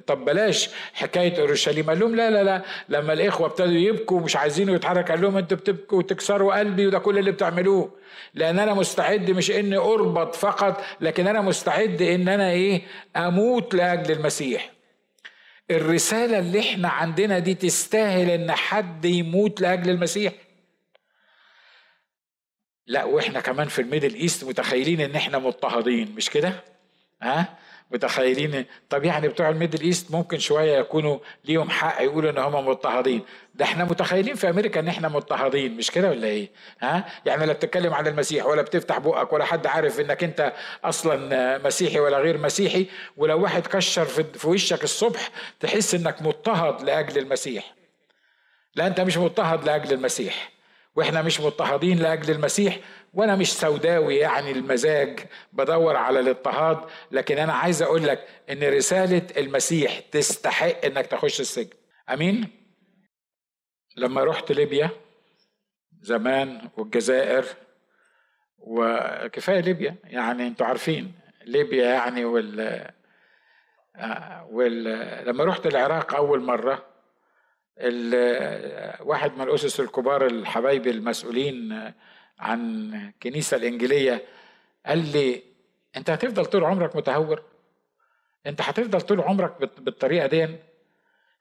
[0.07, 1.89] طب بلاش حكاية أورشليم.
[1.89, 5.57] قال لهم لا لا لا لما الإخوة ابتدوا يبكوا ومش عايزينه يتحرك قال لهم أنتوا
[5.57, 7.91] بتبكوا وتكسروا قلبي وده كل اللي بتعملوه.
[8.33, 12.81] لأن أنا مستعد مش إني أربط فقط لكن أنا مستعد إن أنا إيه
[13.15, 14.71] أموت لأجل المسيح.
[15.71, 20.33] الرسالة اللي إحنا عندنا دي تستاهل إن حد يموت لأجل المسيح.
[22.89, 26.53] لا وإحنا كمان في ال Middle East متخيلين إن إحنا مضطهدين مش كده؟
[27.21, 27.57] ها؟
[27.91, 32.67] متخيلين طب يعني بتوع ال Middle East ممكن شوية يكونوا ليهم حق يقولوا إن هم
[32.67, 33.21] مضطهدين.
[33.55, 36.49] ده إحنا متخيلين في أمريكا إن إحنا مضطهدين مش كده ولا إيه؟
[36.81, 41.57] ها؟ يعني لا بتتكلم عن المسيح ولا بتفتح بقك ولا حد عارف إنك أنت أصلا
[41.57, 42.85] مسيحي ولا غير مسيحي
[43.17, 47.73] ولو واحد كشر في وشك الصبح تحس إنك مضطهد لأجل المسيح.
[48.75, 50.58] لا أنت مش مضطهد لأجل المسيح.
[50.95, 52.79] وإحنا مش مضطهدين لأجل المسيح
[53.13, 55.19] وأنا مش سوداوي يعني المزاج
[55.53, 56.77] بدور على الاضطهاد
[57.11, 61.77] لكن أنا عايز أقول لك إن رسالة المسيح تستحق إنك تخش السجن.
[62.09, 62.47] آمين؟
[63.97, 64.89] لما رحت ليبيا
[66.01, 67.45] زمان والجزائر
[68.57, 71.11] وكفاية ليبيا يعني أنتوا عارفين
[71.45, 72.85] ليبيا يعني وال
[73.95, 74.83] آه، وال
[75.27, 76.85] لما رحت العراق أول مرة
[79.01, 81.91] واحد من الأسس الكبار الحبايبي المسؤولين
[82.39, 84.23] عن الكنيسة الإنجيلية
[84.85, 85.43] قال لي
[85.97, 87.43] أنت هتفضل طول عمرك متهور؟
[88.47, 90.47] أنت هتفضل طول عمرك بالطريقة دي؟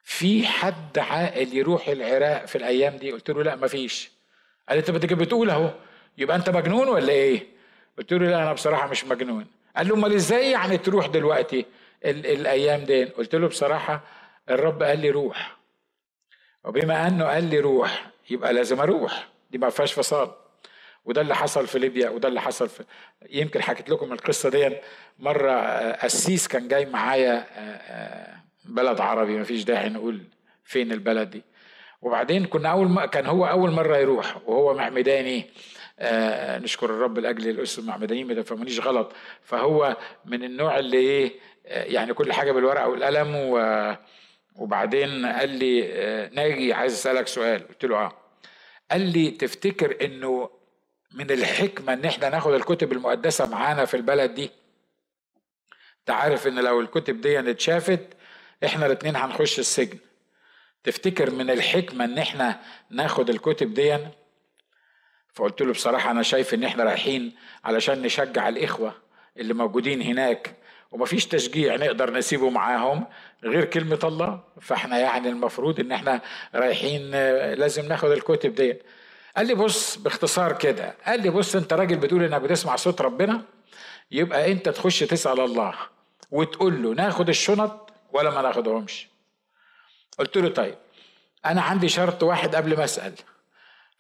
[0.05, 4.11] في حد عاقل يروح العراق في الأيام دي؟ قلت له لا مفيش
[4.69, 5.71] قال أنت بدك بتقول أهو
[6.19, 7.47] يبقى أنت مجنون ولا إيه؟
[7.99, 9.47] قلت له لا أنا بصراحة مش مجنون.
[9.77, 11.67] قال له أمال إزاي يعني تروح دلوقتي
[12.05, 14.01] الأيام دي؟ قلت له بصراحة
[14.51, 15.58] الرب قال لي روح.
[16.65, 19.29] وبما أنه قال لي روح يبقى لازم أروح.
[19.51, 20.31] دي ما فيهاش فصال
[21.05, 22.85] وده اللي حصل في ليبيا وده اللي حصل في
[23.31, 24.77] يمكن حكيت لكم القصة دي
[25.19, 30.23] مرة آه، قسيس كان جاي معايا آه، آه، بلد عربي ما فيش داعي نقول
[30.65, 31.43] فين البلد دي.
[32.03, 35.51] وبعدين كنا أول ما كان هو أول مرة يروح وهو معمداني.
[35.99, 39.13] آه نشكر الرب لأجل الاسس المعمدانيين ما تفهمونيش غلط.
[39.43, 41.33] فهو من النوع اللي إيه
[41.65, 43.59] يعني كل حاجة بالورقة والقلم و
[44.59, 47.69] وبعدين قال لي آه، ناجي عايز أسألك سؤال.
[47.69, 48.13] قلت له آه.
[48.91, 50.51] قال لي تفتكر إنه
[51.15, 54.51] من الحكمة إن إحنا ناخد الكتب المقدسة معانا في البلد دي؟
[56.01, 58.01] أنت عارف إن لو الكتب دي اتشافت
[58.65, 59.99] إحنا الاتنين هنخش السجن.
[60.85, 63.99] تفتكر من الحكمة إن إحنا ناخد الكتب دي؟
[65.35, 68.95] فقلت له بصراحة أنا شايف إن إحنا رايحين علشان نشجع الإخوة
[69.37, 70.55] اللي موجودين هناك
[70.91, 73.07] ومفيش تشجيع نقدر نسيبه معاهم
[73.45, 74.41] غير كلمة الله.
[74.61, 76.21] فاحنا يعني المفروض إن إحنا
[76.55, 77.11] رايحين
[77.55, 78.77] لازم ناخد الكتب دي
[79.37, 80.95] قال لي بص باختصار كده.
[81.07, 83.43] قال لي بص انت راجل بتقول إنك بتسمع صوت ربنا
[84.11, 85.75] يبقى انت تخش تسأل الله
[86.31, 89.09] وتقول له ناخد الشنط ولا ما ناخدهمش.
[90.19, 90.75] قلت له طيب.
[91.47, 93.13] أنا عندي شرط واحد قبل ما أسأل.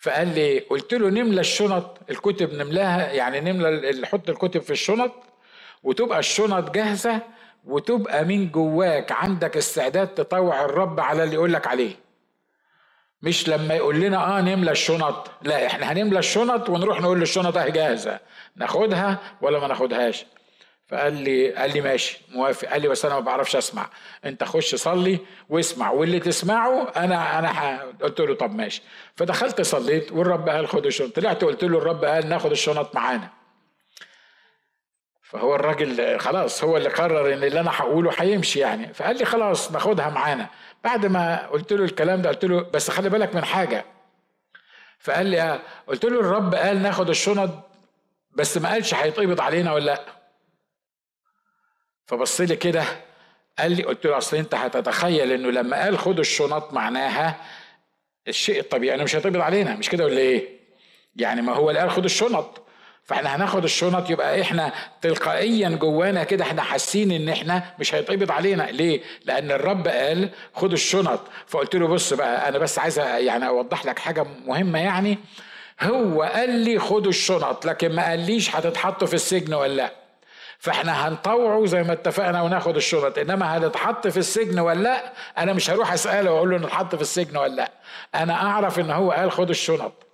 [0.00, 5.12] فقال لي قلت له نملى الشنط الكتب نملاها يعني نملى نحط الكتب في الشنط
[5.82, 7.20] وتبقى الشنط جاهزة
[7.64, 11.92] وتبقى من جواك عندك استعداد تطوع الرب على اللي يقول لك عليه.
[13.22, 15.30] مش لما يقول لنا آه نملى الشنط.
[15.42, 18.20] لا إحنا هنملى الشنط ونروح نقول للشنط أهي جاهزة.
[18.56, 20.26] ناخدها ولا ما ناخدهاش؟
[20.88, 22.68] فقال لي قال لي ماشي موافق.
[22.68, 23.90] قال لي بس أنا ما بعرفش أسمع.
[24.24, 28.82] أنت خش صلي واسمع واللي تسمعه أنا أنا قلت له طب ماشي.
[29.16, 31.16] فدخلت صليت والرب قال خد الشنط.
[31.16, 33.37] طلعت قلت له الرب قال ناخد الشنط معانا.
[35.28, 38.94] فهو الراجل خلاص هو اللي قرر إن اللي أنا هقوله هيمشي يعني.
[38.94, 40.48] فقال لي خلاص ناخدها معانا.
[40.84, 43.84] بعد ما قلت له الكلام ده قلت له بس خلي بالك من حاجة.
[44.98, 45.60] فقال لي آه.
[45.86, 47.50] قلت له الرب قال ناخد الشنط
[48.30, 50.04] بس ما قالش هيتقبض علينا ولا لأ.
[52.06, 52.84] فبص لي كده
[53.58, 57.40] قال لي قلت له أصل أنت هتتخيل إنه لما قال خد الشنط معناها
[58.28, 60.58] الشيء الطبيعي انه مش هيتقبض علينا مش كده ولا إيه؟
[61.16, 62.67] يعني ما هو اللي قال خد الشنط.
[63.08, 68.62] فاحنا هناخد الشنط يبقى إحنا تلقائيا جوانا كده إحنا حاسين ان إحنا مش هيتقبض علينا.
[68.62, 71.20] ليه؟ لأن الرب قال خد الشنط.
[71.46, 75.18] فقلت له بص بقى أنا بس عايز يعني أوضح لك حاجة مهمة يعني.
[75.82, 79.92] هو قال لي خدوا الشنط لكن ما قاليش هتتحطوا في السجن ولا لأ.
[80.58, 83.18] فاحنا هنطوعه زي ما اتفقنا وناخد الشنط.
[83.18, 87.36] إنما هنتحط في السجن ولا لأ أنا مش هروح أسأله وأقول له نتحط في السجن
[87.36, 87.70] ولا لأ.
[88.14, 90.07] أنا أعرف إن هو قال خد الشنط.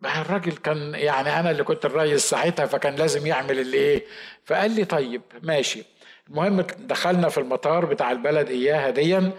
[0.00, 4.04] بقى الراجل كان يعني أنا اللي كنت الرئيس ساعتها فكان لازم يعمل اللي إيه
[4.44, 5.84] فقال لي طيب ماشي.
[6.28, 9.32] المهم دخلنا في المطار بتاع البلد إياها ديا.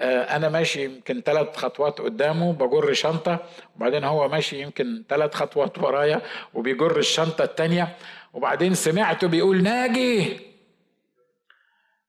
[0.00, 3.38] آه، أنا ماشي يمكن ثلاث خطوات قدامه بجر شنطة
[3.76, 6.22] وبعدين هو ماشي يمكن ثلاث خطوات ورايا
[6.54, 7.96] وبيجر الشنطة الثانية
[8.32, 10.40] وبعدين سمعته بيقول ناجي.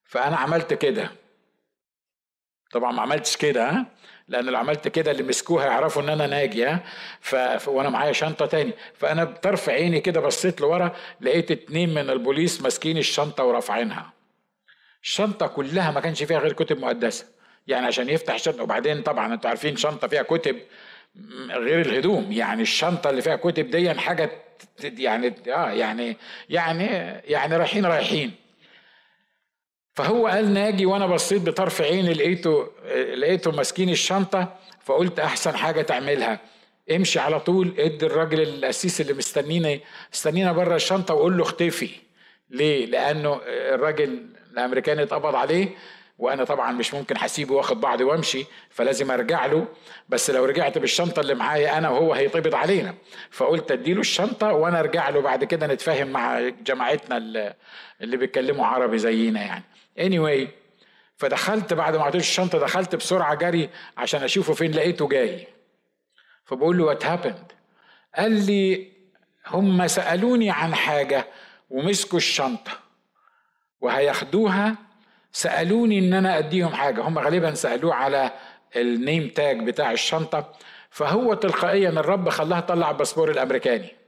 [0.05, 1.11] فأنا عملت كده.
[2.71, 3.85] طبعا ما عملتش كده ها؟
[4.27, 6.79] لأن لو عملت كده اللي مسكوها يعرفوا إن أنا ناجي ها؟
[7.21, 7.35] ف...
[7.67, 8.71] وأنا معايا شنطة تاني.
[8.93, 14.13] فأنا بطرف عيني كده بصيت لورا لقيت اتنين من البوليس ماسكين الشنطة ورافعينها.
[15.03, 17.25] الشنطة كلها ما كانش فيها غير كتب مقدسة.
[17.67, 20.55] يعني عشان يفتح الشنطة وبعدين طبعا أنتوا عارفين شنطة فيها كتب
[21.49, 22.31] غير الهدوم.
[22.31, 24.31] يعني الشنطة اللي فيها كتب دي حاجة
[24.83, 26.17] يعني آه يعني
[26.49, 26.85] يعني
[27.25, 28.42] يعني رايحين رايحين.
[29.93, 32.67] فهو قال ناجي وأنا بصيت بطرف عيني لقيته
[33.15, 36.39] لقيته ماسكين الشنطة فقلت أحسن حاجة تعملها.
[36.91, 39.79] امشي على طول ادي الراجل القسيس اللي مستنينا
[40.13, 41.89] مستنينا بره الشنطة وقول له اختفي.
[42.49, 45.67] ليه؟ لأنه الراجل الأمريكاني اتقبض عليه
[46.19, 49.65] وأنا طبعا مش ممكن هسيبه واخد بعضي وامشي فلازم أرجع له.
[50.09, 52.93] بس لو رجعت بالشنطة اللي معايا أنا وهو هيتقبض علينا.
[53.31, 57.17] فقلت أديله الشنطة وأنا أرجع له بعد كده نتفاهم مع جماعتنا
[58.01, 59.63] اللي بيتكلموا عربي زينا يعني.
[59.99, 60.47] Anyway
[61.17, 65.47] فدخلت بعد ما عطيته الشنطة دخلت بسرعة جري عشان أشوفه فين لقيته جاي.
[66.45, 67.51] فبقول له what happened
[68.17, 68.91] قال لي
[69.47, 71.27] هم سألوني عن حاجة
[71.69, 72.71] ومسكوا الشنطة
[73.81, 74.75] وهياخدوها
[75.31, 77.01] سألوني إن أنا أديهم حاجة.
[77.01, 78.31] هم غالبا سألوه على
[78.75, 80.53] ال name tag بتاع الشنطة
[80.89, 84.02] فهو تلقائيا الرب خلاها تطلع الباسبور الأمريكاني.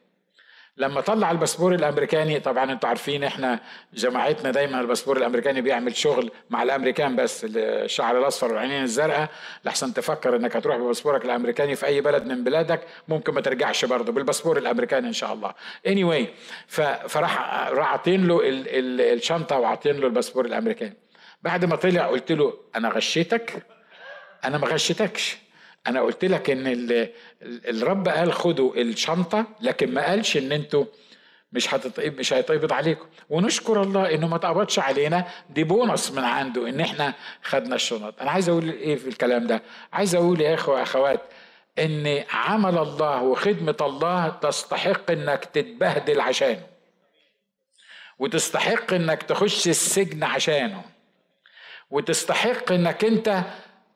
[0.77, 3.59] لما طلع الباسبور الأمريكاني طبعا أنتوا عارفين إحنا
[3.93, 9.29] جماعتنا دايما الباسبور الأمريكاني بيعمل شغل مع الأمريكان بس الشعر الأصفر والعينين الزرقاء.
[9.65, 14.11] لحسن تفكر إنك هتروح بباسبورك الأمريكاني في أي بلد من بلادك ممكن ما ترجعش برضه
[14.11, 15.53] بالباسبور الأمريكاني إن شاء الله.
[15.88, 16.28] anyway
[17.07, 20.97] فراح راح عاطين له الشنطة وعاطين له الباسبور الأمريكاني.
[21.43, 23.65] بعد ما طلع قلت له أنا غشيتك؟
[24.45, 25.44] أنا ما غشيتكش.
[25.88, 26.88] أنا قلت لك إن
[27.43, 30.86] الرب قال خدوا الشنطة لكن ما قالش إن أنتوا
[31.54, 33.06] مش هتطيب مش هيتقبض عليكم.
[33.30, 35.26] ونشكر الله إنه ما تقبضش علينا.
[35.50, 38.21] دي بونص من عنده إن إحنا خدنا الشنط.
[38.21, 39.62] أنا عايز أقول إيه في الكلام ده؟
[39.93, 41.21] عايز أقول يا إخوة أخوات
[41.80, 46.63] إن عمل الله وخدمة الله تستحق إنك تتبهدل عشانه.
[48.19, 50.82] وتستحق إنك تخش السجن عشانه.
[51.89, 53.43] وتستحق إنك أنت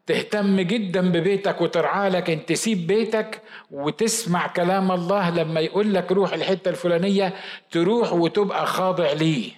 [0.10, 3.42] تهتم جدا ببيتك وترعى لك ان تسيب بيتك
[3.72, 7.34] وتسمع كلام الله لما يقول لك روح الحتة الفلانية
[7.72, 9.52] تروح وتبقى خاضع ليه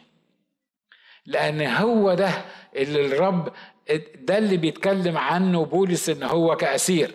[1.25, 2.31] لأن هو ده
[2.75, 3.53] اللي الرب
[4.15, 7.11] ده اللي بيتكلم عنه بولس إن هو كأسير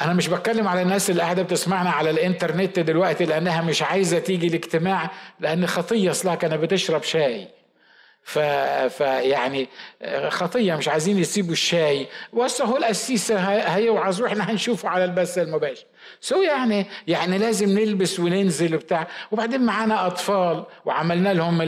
[0.00, 4.46] أنا مش بتكلم على الناس اللي قاعدة بتسمعنا على الإنترنت دلوقتي لأنها مش عايزة تيجي
[4.46, 7.48] الاجتماع لأن خطية أصلها كانت بتشرب شاي.
[8.24, 9.68] فيعني
[10.28, 12.06] خطية مش عايزين يسيبوا الشاي.
[12.32, 15.84] وهسه هو القسيس هيوعظ وإحنا هنشوفه على البث المباشر.
[16.20, 21.58] سو يعني يعني لازم نلبس وننزل بتاع وبعدين معانا أطفال وعملنا لهم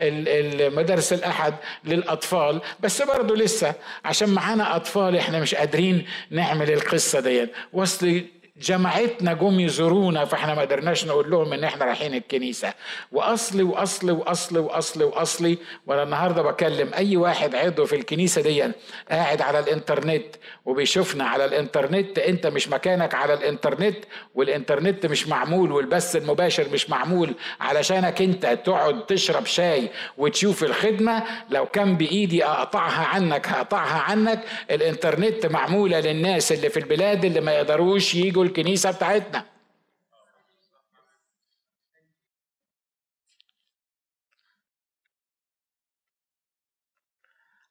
[0.00, 2.60] المدارس الأحد للأطفال.
[2.80, 7.52] بس برضه لسه عشان معانا أطفال إحنا مش قادرين نعمل القصة ديت.
[7.72, 8.24] وصل
[8.60, 12.72] جماعتنا جم يزورونا فإحنا ما قدرناش نقول لهم إن إحنا رايحين الكنيسة.
[13.12, 18.72] وأصلي وأصلي وأصلي وأصلي وأصلي وأنا النهارده بكلم أي واحد عضو في الكنيسة دي
[19.10, 20.24] قاعد على الإنترنت
[20.64, 23.96] وبيشوفنا على الإنترنت أنت مش مكانك على الإنترنت
[24.34, 29.88] والإنترنت مش معمول والبث المباشر مش معمول علشانك أنت تقعد تشرب شاي
[30.18, 31.22] وتشوف الخدمة.
[31.50, 34.40] لو كان بإيدي أقطعها عنك هقطعها عنك.
[34.70, 39.46] الإنترنت معمولة للناس اللي في البلاد اللي ما يقدروش يجوا الكنيسة بتاعتنا.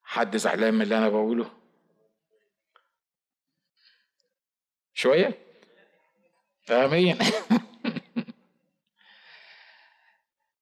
[0.04, 1.52] حد زعلان من اللي أنا بقوله؟
[4.94, 5.38] شوية؟
[6.62, 7.18] فاهمين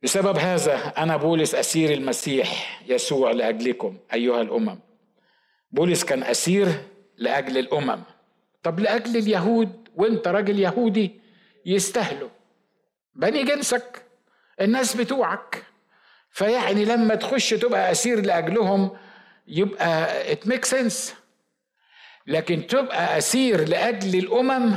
[0.03, 4.79] بسبب هذا أنا بولس أسير المسيح يسوع لأجلكم أيها الأمم.
[5.71, 6.67] بولس كان أسير
[7.17, 8.03] لأجل الأمم.
[8.63, 11.21] طب لأجل اليهود؟ وانت راجل يهودي
[11.65, 12.29] يستاهلوا.
[13.15, 14.05] بني جنسك
[14.61, 15.63] الناس بتوعك.
[16.29, 18.91] فيعني لما تخش تبقى أسير لأجلهم
[19.47, 21.15] يبقى it make sense
[22.27, 24.75] لكن تبقى أسير لأجل الأمم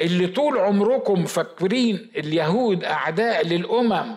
[0.00, 4.16] اللي طول عمركم فاكرين اليهود أعداء للأمم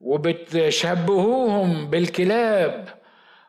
[0.00, 2.88] وبتشبهوهم بالكلاب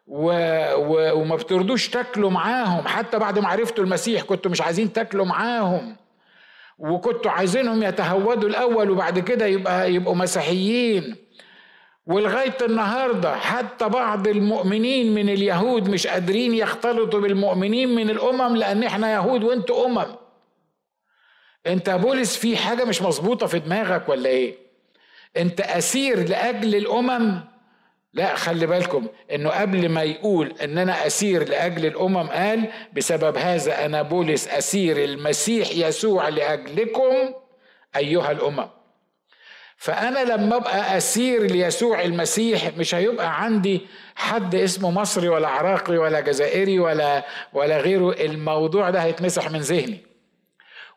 [0.08, 0.32] و...
[0.76, 1.14] و...
[1.22, 2.88] وما بترضوش تاكلوا معاهم.
[2.88, 5.96] حتى بعد ما عرفتوا المسيح كنتوا مش عايزين تاكلوا معاهم.
[6.80, 11.16] وكنتوا عايزينهم يتهودوا الأول وبعد كده يبقى يبقوا مسيحيين.
[12.06, 19.14] ولغاية النهارده حتى بعض المؤمنين من اليهود مش قادرين يختلطوا بالمؤمنين من الأمم لأن إحنا
[19.14, 20.06] يهود وأنتوا أمم.
[21.68, 24.56] أنت بولس في حاجة مش مظبوطة في دماغك ولا إيه؟
[25.38, 27.40] أنت أسير لأجل الأمم
[28.18, 33.86] لا خلي بالكم إنه قبل ما يقول إن أنا أسير لأجل الأمم قال بسبب هذا
[33.86, 37.34] أنا بولس أسير المسيح يسوع لأجلكم
[37.96, 38.68] أيها الأمم.
[39.78, 43.82] فأنا لما أبقى أسير ليسوع المسيح مش هيبقى عندي
[44.16, 48.12] حد اسمه مصري ولا عراقي ولا جزائري ولا ولا غيره.
[48.12, 50.07] الموضوع ده هيتمسح من ذهني.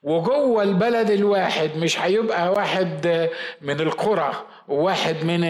[0.02, 3.28] وجوه البلد الواحد مش هيبقى واحد
[3.60, 5.40] من القرى وواحد من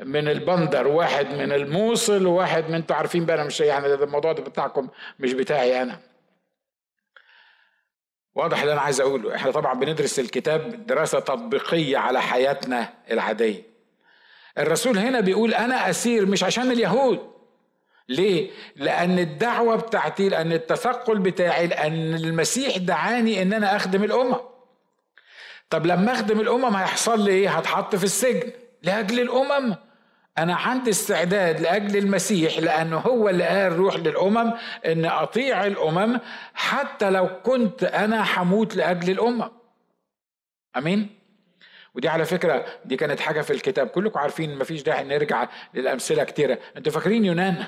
[0.00, 4.42] من البندر وواحد من الموصل وواحد من أنتوا عارفين بقى أنا مش يعني الموضوع ده
[4.42, 5.98] بتاعكم مش بتاعي أنا.
[8.34, 9.34] واضح اللي أنا عايز اقوله.
[9.34, 13.62] إحنا طبعا بندرس الكتاب دراسة تطبيقية على حياتنا العادية.
[14.58, 17.35] الرسول هنا بيقول أنا أسير مش عشان اليهود.
[18.08, 24.36] ليه؟ لأن الدعوة بتاعتي لأن التثقل بتاعي لأن المسيح دعاني إن أنا أخدم الأمم.
[25.70, 28.50] طب لما أخدم الأمم هيحصل لي إيه؟ هتحط في السجن
[28.82, 29.74] لأجل الأمم.
[30.38, 34.52] أنا عندي استعداد لأجل المسيح لأنه هو اللي قال روح للأمم
[34.86, 36.20] إن أطيع الأمم
[36.54, 39.50] حتى لو كنت أنا حموت لأجل الأمم.
[40.76, 41.16] أمين؟
[41.94, 46.58] ودي على فكرة دي كانت حاجة في الكتاب كلكم عارفين مفيش داعي نرجع للأمثلة كتيرة
[46.76, 47.64] أنتوا فاكرين يونان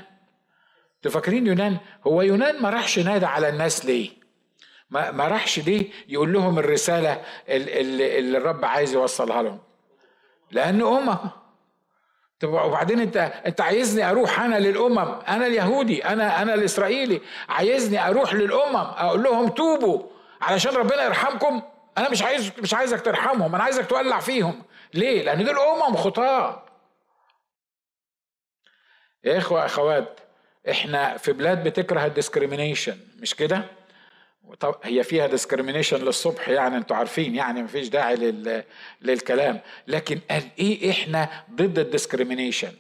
[0.99, 4.11] أنتوا فاكرين يونان هو يونان ما راحش نادى على الناس ليه
[4.91, 9.59] ما, ما راحش ليه يقول لهم الرسالة اللي, اللي الرب عايز يوصلها لهم
[10.51, 11.19] لأنه أمم
[12.41, 18.35] طب وبعدين انت انت عايزني أروح أنا للامم أنا اليهودي أنا أنا الاسرائيلي عايزني أروح
[18.35, 20.03] للامم أقول لهم توبوا
[20.41, 21.63] علشان ربنا يرحمكم
[21.99, 24.63] أنا مش عايز مش عايزك ترحمهم أنا عايزك تولع فيهم
[24.95, 26.63] ليه لأن دول امم خطاه
[29.25, 30.21] يا اخوه اخوات
[30.71, 33.65] إحنا في بلاد بتكره ال discrimination مش كده؟
[34.61, 38.65] طب هي فيها discrimination للصبح يعني أنتوا عارفين يعني مفيش داعي لل...
[39.03, 39.61] للكلام.
[39.87, 42.73] لكن قال إيه إحنا ضد ال discrimination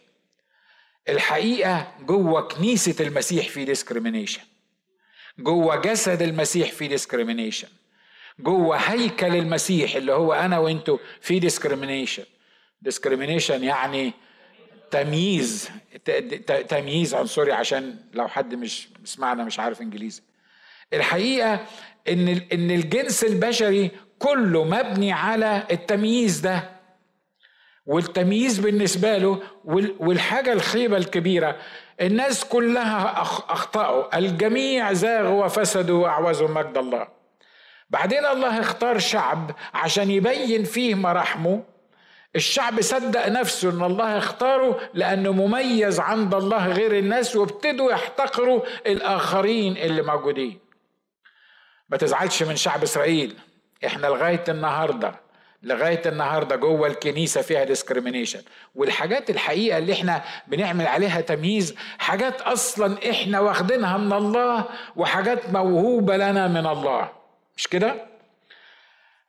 [1.09, 4.43] الحقيقة جوه كنيسة المسيح في discrimination
[5.39, 7.69] جوه جسد المسيح في discrimination
[8.39, 12.25] جوه هيكل المسيح اللي هو أنا وأنتوا في discrimination
[12.83, 14.13] discrimination يعني
[14.91, 15.71] تمييز
[16.69, 20.23] تمييز عنصري عشان لو حد مش بيسمعنا مش عارف إنجليزي.
[20.93, 21.61] الحقيقة
[22.09, 26.71] إن إن الجنس البشري كله مبني على التمييز ده.
[27.87, 29.43] والتمييز بالنسبة له
[30.01, 31.57] والحاجة الخيبة الكبيرة
[32.01, 34.19] الناس كلها أخطأوا.
[34.19, 37.09] الجميع زاغوا وفسدوا واعوزوا مجد الله.
[37.91, 41.63] بعدين الله اختار شعب عشان يبين فيه مراحمه
[42.39, 49.77] الشعب صدق نفسه إن الله اختاره لأنه مميز عند الله غير الناس وابتدوا يحتقروا الآخرين
[49.77, 50.59] اللي موجودين.
[51.89, 53.37] ما تزعلش من شعب إسرائيل.
[53.87, 55.15] إحنا لغاية النهارده
[55.63, 58.43] لغاية النهارده جوه الكنيسة فيها ديسكريميشن
[58.75, 64.65] والحاجات الحقيقة اللي إحنا بنعمل عليها تمييز حاجات أصلا إحنا واخدينها من الله
[64.97, 67.09] وحاجات موهوبة لنا من الله.
[67.57, 68.08] مش كده؟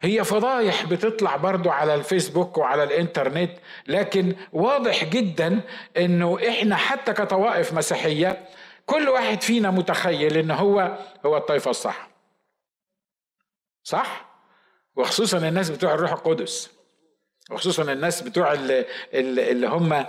[0.01, 3.51] هي فضايح بتطلع برضو على الفيسبوك وعلى الانترنت
[3.87, 5.61] لكن واضح جدا
[5.97, 8.45] إنه إحنا حتى كطوائف مسيحية
[8.85, 12.09] كل واحد فينا متخيل إن هو هو الطائفه الصح.
[13.83, 14.25] صح؟
[14.95, 16.71] وخصوصا الناس بتوع الروح القدس.
[17.51, 20.07] وخصوصا الناس بتوع اللي, اللي هم آه،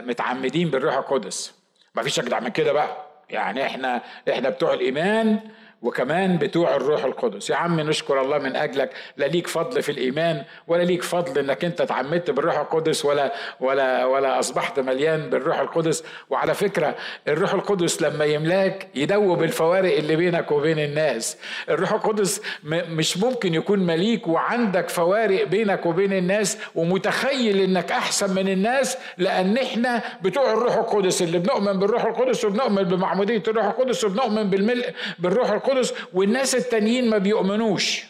[0.00, 1.54] متعمدين بالروح القدس.
[1.94, 3.06] ما فيش أجدع من كده بقى.
[3.30, 5.40] يعني إحنا إحنا بتوع الإيمان
[5.82, 7.50] وكمان بتوع الروح القدس.
[7.50, 11.64] يا عم نشكر الله من أجلك لا ليك فضل في الإيمان ولا ليك فضل إنك
[11.64, 16.04] أنت اتعمدت بالروح القدس ولا ولا ولا أصبحت مليان بالروح القدس.
[16.30, 16.94] وعلى فكرة
[17.28, 21.36] الروح القدس لما يملاك يدوب الفوارق اللي بينك وبين الناس.
[21.70, 28.48] الروح القدس مش ممكن يكون مليك وعندك فوارق بينك وبين الناس ومتخيل إنك أحسن من
[28.48, 34.50] الناس لأن إحنا بتوع الروح القدس اللي بنؤمن بالروح القدس وبنؤمن بمعمودية الروح القدس وبنؤمن
[34.50, 35.67] بالملء بالروح القدس.
[35.68, 38.04] القدس والناس التانيين ما بيؤمنوش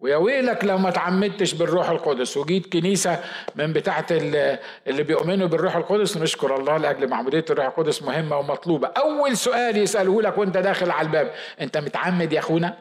[0.00, 3.24] ويا ويلك لو ما تعمدتش بالروح القدس وجيت كنيسة
[3.54, 9.36] من بتاعة اللي بيؤمنوا بالروح القدس نشكر الله لأجل معمودية الروح القدس مهمة ومطلوبة أول
[9.36, 12.78] سؤال يسأله لك وأنت داخل على الباب أنت متعمد يا أخونا؟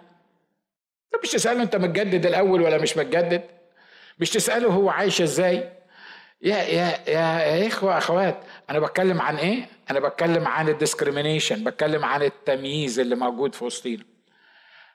[1.24, 3.44] مش تسأله أنت متجدد الأول ولا مش متجدد؟
[4.20, 5.70] مش تسأله هو عايش إزاي؟
[6.42, 8.38] يا يا يا, يا إخوة أخوات
[8.70, 14.04] أنا بتكلم عن إيه؟ أنا بتكلم عن الديسكريميشن بتكلم عن التمييز اللي موجود في وسطينا.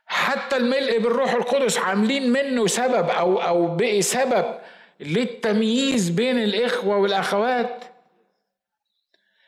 [0.06, 4.44] حتى الملء بالروح القدس عاملين منه سبب أو أو بقي سبب
[5.00, 7.84] للتمييز بين الإخوة والأخوات.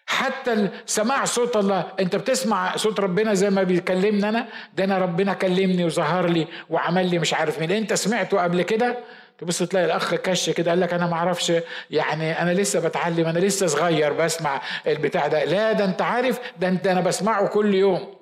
[0.07, 1.93] حتى سماع صوت الله.
[2.01, 7.11] أنت بتسمع صوت ربنا زي ما بيكلمني أنا؟ ده أنا ربنا كلمني وظهر لي وعمل
[7.11, 7.71] لي مش عارف مين.
[7.73, 8.99] أنت سمعته قبل كده؟
[9.39, 11.53] تبص تلاقي الأخ كش كده قال لك أنا ما أعرفش
[11.91, 15.45] يعني أنا لسه بتعلم أنا لسه صغير بسمع البتاع ده.
[15.45, 18.15] لا ده أنت عارف ده أنت أنا بسمعه كل يوم.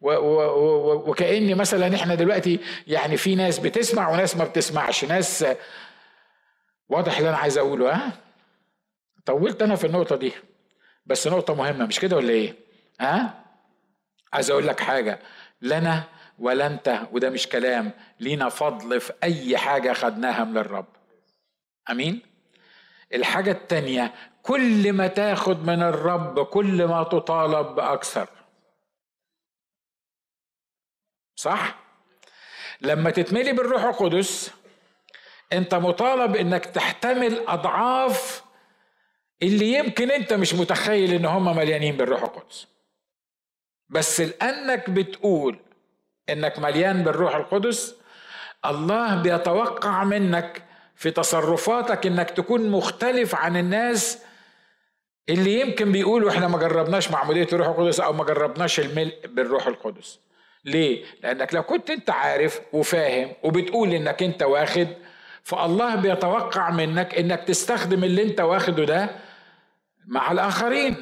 [0.00, 5.04] وكاني مثلا إحنا دلوقتي يعني في ناس بتسمع وناس ما بتسمعش.
[5.04, 5.44] ناس
[6.88, 8.12] واضح اللي أنا عايز أقوله ها؟
[9.26, 10.32] طولت أنا في النقطة دي
[11.06, 12.54] بس نقطة مهمة مش كده ولا إيه؟
[13.00, 13.34] ها؟
[14.32, 15.18] عايز أقول لك حاجة.
[15.62, 16.02] لنا
[16.42, 17.90] ولا انت وده مش كلام.
[18.20, 20.86] لينا فضل في أي حاجة خدناها من الرب.
[21.90, 22.22] آمين؟
[23.14, 28.28] الحاجة التانية كل ما تاخد من الرب كل ما تطالب بأكثر.
[31.36, 31.78] صح؟
[32.80, 34.50] لما تتملي بالروح القدس
[35.52, 38.44] أنت مطالب إنك تحتمل أضعاف
[39.42, 42.66] اللي يمكن أنت مش متخيل إن هم مليانين بالروح القدس.
[43.88, 45.60] بس لأنك بتقول
[46.30, 47.94] إنك مليان بالروح القدس
[48.66, 50.62] الله بيتوقع منك
[50.96, 54.18] في تصرفاتك إنك تكون مختلف عن الناس
[55.28, 60.18] اللي يمكن بيقولوا إحنا ما جربناش معمودية الروح القدس أو ما جربناش الملء بالروح القدس.
[60.64, 64.88] ليه؟ لأنك لو كنت أنت عارف وفاهم وبتقول إنك أنت واخد
[65.42, 69.10] فالله بيتوقع منك إنك تستخدم اللي أنت واخده ده
[70.06, 70.96] مع الآخرين.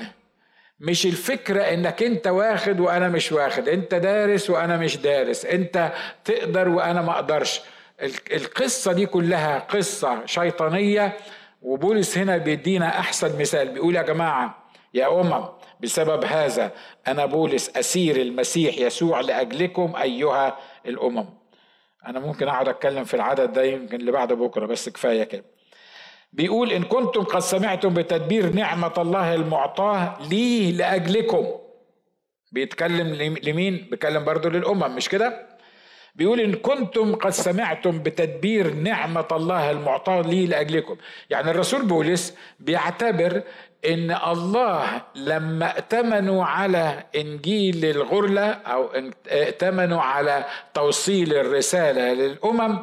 [0.81, 3.68] مش الفكرة إنك أنت واخد وأنا مش واخد.
[3.68, 5.45] أنت دارس وأنا مش دارس.
[5.45, 5.93] أنت
[6.24, 7.61] تقدر وأنا ما أقدرش.
[8.33, 11.16] القصة دي كلها قصة شيطانية
[11.62, 13.68] وبولس هنا بيدينا أحسن مثال.
[13.68, 14.64] بيقول يا جماعة
[14.95, 15.45] يا أمم
[15.81, 16.72] بسبب هذا
[17.09, 21.24] أنا بولس أسير المسيح يسوع لأجلكم أيها الأمم.
[22.07, 25.45] أنا ممكن أقعد أتكلم في العدد ده يمكن اللي بعد بكرة بس كفاية كده.
[26.33, 31.47] بيقول إن كنتم قد سمعتم بتدبير نعمة الله المعطاة لي لأجلكم
[32.53, 35.47] بيتكلم لمين؟ بيتكلم برضه للأمم مش كده؟
[36.14, 40.97] بيقول إن كنتم قد سمعتم بتدبير نعمة الله المعطاة لي لأجلكم
[41.31, 43.43] يعني الرسول بولس بيعتبر
[43.89, 48.89] إن الله لما ائتمنوا على إنجيل الغرلة أو
[49.28, 52.78] ائتمنوا على توصيل الرسالة للأمم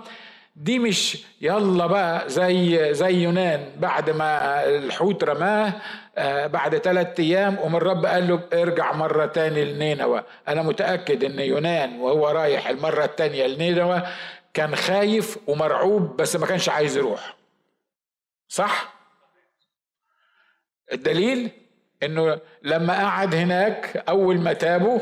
[0.57, 5.73] دي مش يلا بقى زي زي يونان بعد ما الحوت رماه
[6.17, 10.23] آه، بعد ثلاثة أيام ومن الرب قال له ارجع مرة تاني لنينوى.
[10.47, 14.01] أنا متأكد إن يونان وهو رايح المرة التانية لنينوى
[14.53, 17.35] كان خايف ومرعوب بس ما كانش عايز يروح.
[18.47, 18.93] صح؟
[20.93, 21.49] الدليل
[22.03, 24.99] إنه لما قعد هناك أول ما تابوا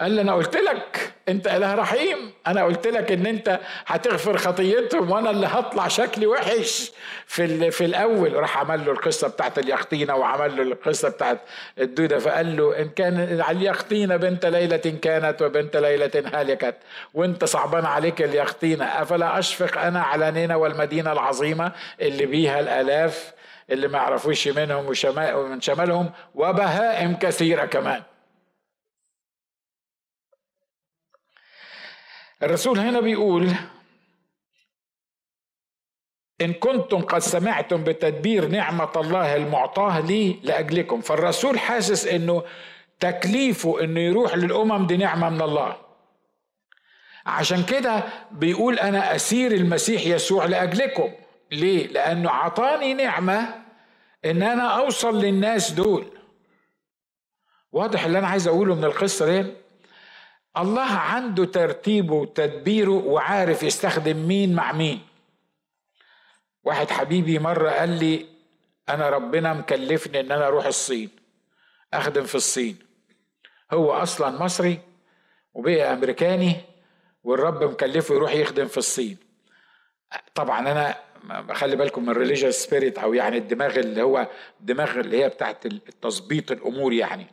[0.00, 2.32] قال لي أنا قلت لك أنت إله رحيم.
[2.46, 6.92] أنا قلت لك إن أنت هتغفر خطيتهم وأنا اللي هطلع شكلي وحش.
[7.26, 11.38] في في الأول راح عمل له القصة بتاعت اليقطينة وعمل له القصة بتاعت
[11.78, 12.18] الدودة.
[12.18, 16.76] فقال له إن كان اليقطينة بنت ليلة كانت وبنت ليلة هلكت
[17.14, 18.84] وأنت صعبان عليك اليقطينة.
[18.84, 23.32] أفلا أشفق أنا على نينا والمدينة العظيمة اللي بيها الآلاف
[23.70, 24.84] اللي ما يعرفوش منهم
[25.16, 28.02] ومن شمالهم وبهائم كثيرة كمان.
[32.44, 33.50] الرسول هنا بيقول
[36.40, 41.00] إن كنتم قد سمعتم بتدبير نعمة الله المعطاة لي لأجلكم.
[41.00, 42.42] فالرسول حاسس إنه
[43.00, 45.76] تكليفه إنه يروح للأمم دي نعمة من الله.
[47.26, 51.12] عشان كده بيقول أنا أسير المسيح يسوع لأجلكم.
[51.52, 53.64] ليه؟ لأنه عطاني نعمة
[54.24, 56.06] إن أنا أوصل للناس دول.
[57.72, 59.63] واضح اللي أنا عايز أقوله من القصة دي؟
[60.56, 65.00] الله عنده ترتيبه وتدبيره وعارف يستخدم مين مع مين.
[66.64, 68.26] واحد حبيبي مرة قال لي
[68.88, 71.10] أنا ربنا مكلفني إن أنا أروح الصين
[71.94, 72.78] أخدم في الصين.
[73.72, 74.78] هو أصلا مصري
[75.54, 76.56] وبقي أمريكاني
[77.24, 79.16] والرب مكلفه يروح يخدم في الصين.
[80.34, 80.96] طبعا أنا
[81.52, 84.28] خلي بالكم من ال religious spirit أو يعني الدماغ اللي هو
[84.60, 87.26] الدماغ اللي هي بتاعت التظبيط الأمور يعني.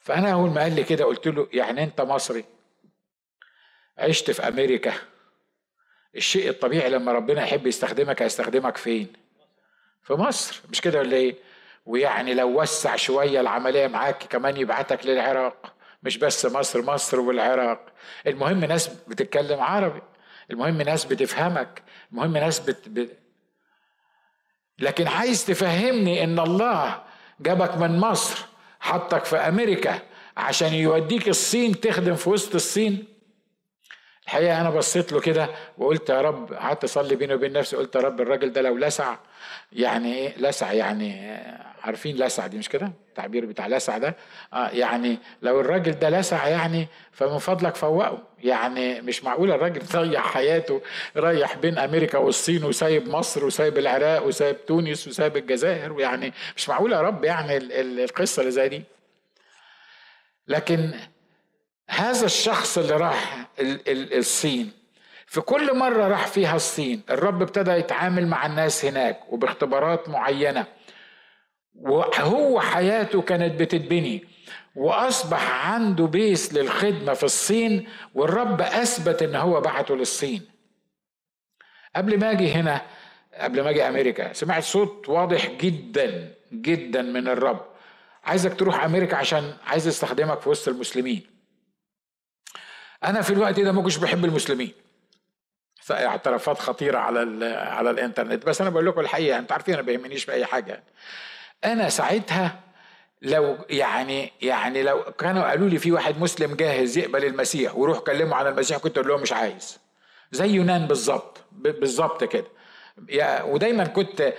[0.00, 2.44] فأنا أول ما قال لي كده قلت له يعني أنت مصري؟
[3.98, 4.92] عشت في أمريكا.
[6.16, 9.12] الشيء الطبيعي لما ربنا يحب يستخدمك هيستخدمك فين؟
[10.02, 10.60] في مصر.
[10.70, 11.34] مش كده ولا إيه؟
[11.86, 15.74] ويعني لو وسع شوية العملية معاك كمان يبعتك للعراق.
[16.02, 17.86] مش بس مصر مصر والعراق.
[18.26, 20.02] المهم ناس بتتكلم عربي.
[20.50, 21.82] المهم ناس بتفهمك.
[22.12, 22.88] المهم ناس بت...
[22.88, 23.18] بت...
[24.78, 27.02] لكن عايز تفهمني إن الله
[27.40, 28.49] جابك من مصر؟
[28.80, 29.98] حطك في أمريكا
[30.36, 33.04] عشان يوديك الصين تخدم في وسط الصين.
[34.24, 38.00] الحقيقة أنا بصيت له كده وقلت يا رب قعدت أصلي بيني وبين نفسي قلت يا
[38.00, 39.16] رب الراجل ده لو لسع
[39.72, 41.30] يعني إيه؟ لسع يعني
[41.82, 44.16] عارفين لسع دي مش كده؟ التعبير بتاع لسع ده.
[44.52, 48.22] آه يعني لو الراجل ده لسع يعني فمن فضلك فوقه.
[48.44, 50.80] يعني مش معقول الراجل ضيع حياته
[51.16, 55.92] رايح بين أمريكا والصين وسايب مصر وسايب العراق وسايب تونس وسايب الجزائر.
[55.92, 58.82] ويعني مش معقول يا رب يعني القصة اللي زي دي.
[60.48, 60.94] لكن
[61.90, 63.46] هذا الشخص اللي راح
[63.88, 64.80] الصين
[65.30, 70.66] في كل مرة راح فيها الصين الرب ابتدى يتعامل مع الناس هناك وباختبارات معينة.
[71.74, 74.24] وهو حياته كانت بتتبني.
[74.76, 80.42] وأصبح عنده بيس للخدمة في الصين والرب أثبت إن هو بعته للصين.
[81.96, 82.82] قبل ما أجي هنا
[83.34, 87.66] قبل ما أجي أمريكا سمعت صوت واضح جدا جدا من الرب.
[88.24, 91.22] عايزك تروح أمريكا عشان عايز أستخدمك في وسط المسلمين.
[93.04, 94.72] أنا في الوقت ده ما كنتش بحب المسلمين.
[95.90, 98.46] اعترافات خطيرة على على الإنترنت.
[98.46, 100.82] بس أنا بقول لكم الحقيقة أنتوا عارفين أنا ما بيهمنيش في أي حاجة.
[101.64, 102.60] أنا ساعتها
[103.22, 108.36] لو يعني يعني لو كانوا قالوا لي في واحد مسلم جاهز يقبل المسيح ويروح كلمه
[108.36, 109.78] عن المسيح كنت أقول لهم مش عايز.
[110.32, 112.46] زي يونان بالظبط بالظبط كده.
[113.44, 114.32] ودايما كنت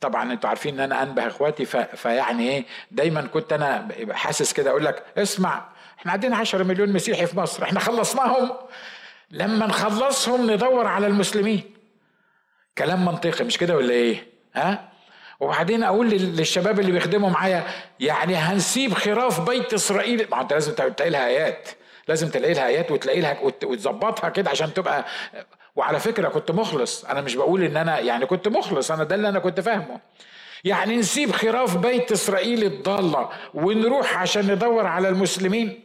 [0.00, 1.64] طبعا أنتوا عارفين إن أنا أنبه إخواتي
[1.96, 7.26] فيعني إيه دايما كنت أنا حاسس كده أقول لك اسمع إحنا عندنا 10 مليون مسيحي
[7.26, 8.50] في مصر إحنا خلصناهم.
[9.30, 11.62] لما نخلصهم ندور على المسلمين.
[12.78, 14.88] كلام منطقي مش كده ولا إيه؟ ها؟
[15.40, 17.64] وبعدين أقول للشباب اللي بيخدموا معايا
[18.00, 20.26] يعني هنسيب خراف بيت إسرائيل.
[20.30, 21.68] ما أنت لازم تلاقي لها آيات.
[22.08, 25.04] لازم تلاقي لها آيات وتلاقي لها وتظبطها كده عشان تبقى
[25.76, 27.04] وعلى فكرة كنت مخلص.
[27.04, 30.00] أنا مش بقول إن أنا يعني كنت مخلص أنا ده اللي أنا كنت فاهمه.
[30.64, 35.84] يعني نسيب خراف بيت إسرائيل الضالة ونروح عشان ندور على المسلمين.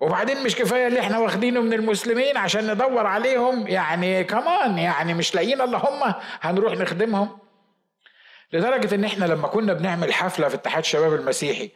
[0.00, 3.66] وبعدين مش كفاية اللي إحنا واخدينه من المسلمين عشان ندور عليهم.
[3.68, 7.38] يعني كمان يعني مش لاقيين الا هم هنروح نخدمهم.
[8.52, 11.70] لدرجة إن إحنا لما كنا بنعمل حفلة في اتحاد الشباب المسيحي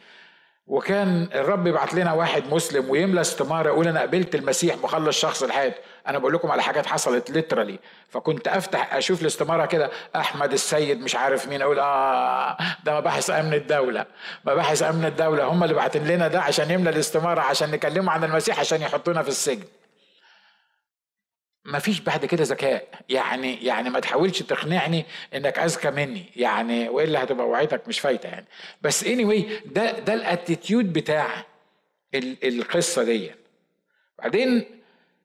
[0.66, 5.74] وكان الرب يبعت لنا واحد مسلم ويملى استمارة يقول أنا قبلت المسيح مخلص شخص الحياة
[6.09, 11.14] أنا بقول لكم على حاجات حصلت ليترالي فكنت أفتح أشوف الاستمارة كده أحمد السيد مش
[11.16, 14.07] عارف مين أقول آه ده مباحث أمن الدولة.
[14.45, 18.61] مباحث أمن الدولة هم اللي باعتين لنا ده عشان يملى الاستمارة عشان نكلمه عن المسيح
[18.61, 19.64] عشان يحطونا في السجن.
[21.66, 22.88] ما فيش بعد كده ذكاء.
[23.08, 26.24] يعني يعني ما تحاولش تقنعني إنك أذكى مني.
[26.36, 28.46] يعني وإلا هتبقى وعيتك مش فايته يعني.
[28.82, 31.44] بس anyway ده ده الأتيتيود بتاع
[32.44, 33.30] القصة دي.
[34.18, 34.64] بعدين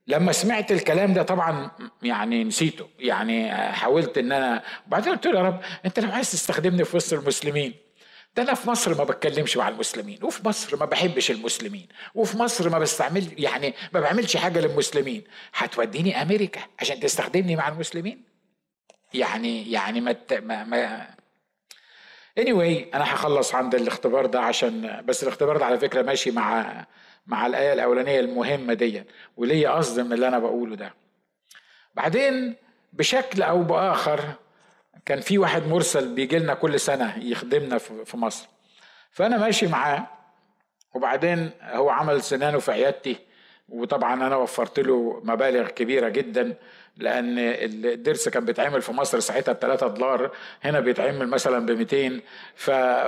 [0.08, 1.72] لما سمعت الكلام ده طبعا
[2.04, 2.88] يعني نسيته.
[3.00, 7.14] يعني حاولت إن أنا وبعدين قلت له يا رب أنت لو عايز تستخدمني في وسط
[7.14, 7.74] المسلمين.
[8.36, 12.70] ده أنا في مصر ما بتكلمش مع المسلمين وفي مصر ما بحبش المسلمين وفي مصر
[12.70, 15.24] ما بستعمل يعني ما بعملش حاجة للمسلمين.
[15.54, 18.24] هتوديني أمريكا عشان تستخدمني مع المسلمين؟
[19.14, 21.08] يعني يعني ما ما, ما
[22.40, 26.86] anyway أنا هخلص عند الاختبار ده عشان بس الاختبار ده على فكرة ماشي مع
[27.28, 29.04] مع الآية الأولانية المهمة دي
[29.38, 30.94] وليا قصد من اللي أنا بقوله ده.
[31.96, 32.56] بعدين
[32.94, 34.34] بشكل أو بآخر
[35.06, 38.48] كان في واحد مرسل بيجي لنا كل سنة يخدمنا في مصر.
[39.12, 40.08] فأنا ماشي معاه
[40.94, 43.31] وبعدين هو عمل سنانه في عيادتي.
[43.72, 46.56] وطبعا أنا وفرت له مبالغ كبيرة جدا
[46.98, 50.32] لأن الضرس كان بيتعمل في مصر ساعتها ب 3 دولار
[50.64, 52.22] هنا بيتعمل مثلا ب 200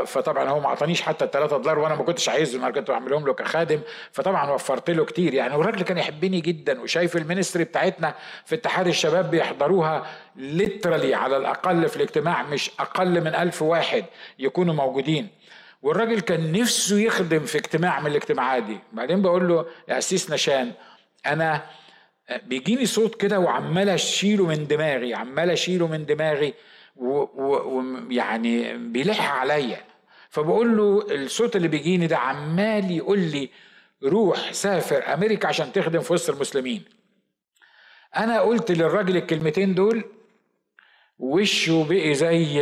[0.06, 3.26] فطبعا هو ما أعطانيش حتى ال 3 دولار وأنا ما كنتش عايزه أنا كنت بعملهم
[3.26, 3.80] له كخادم.
[4.12, 5.34] فطبعا وفرت له كتير.
[5.34, 10.06] يعني والراجل كان يحبني جدا وشايف المينستري بتاعتنا في اتحاد الشباب بيحضروها
[10.36, 14.06] ليترالي على الأقل في الاجتماع مش أقل من ألف واحد
[14.40, 15.28] يكونوا موجودين.
[15.84, 18.78] والراجل كان نفسه يخدم في اجتماع من الاجتماعات دي.
[18.94, 20.72] بعدين بقول له يا أسيس نشان
[21.26, 21.66] أنا
[22.44, 26.54] بيجيني صوت كده وعمال أشيله من دماغي عمال أشيله من دماغي
[26.96, 29.82] ويعني بيلح عليا.
[30.30, 33.50] فبقول له الصوت اللي بيجيني ده عمال يقول لي
[34.04, 36.84] روح سافر أمريكا عشان تخدم في وسط المسلمين.
[38.18, 40.04] أنا قلت للراجل الكلمتين دول
[41.20, 42.62] وشه بقي زي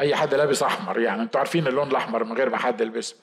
[0.00, 3.16] أي حد لابس أحمر يعني أنتوا عارفين اللون الأحمر من غير ما حد يلبسه.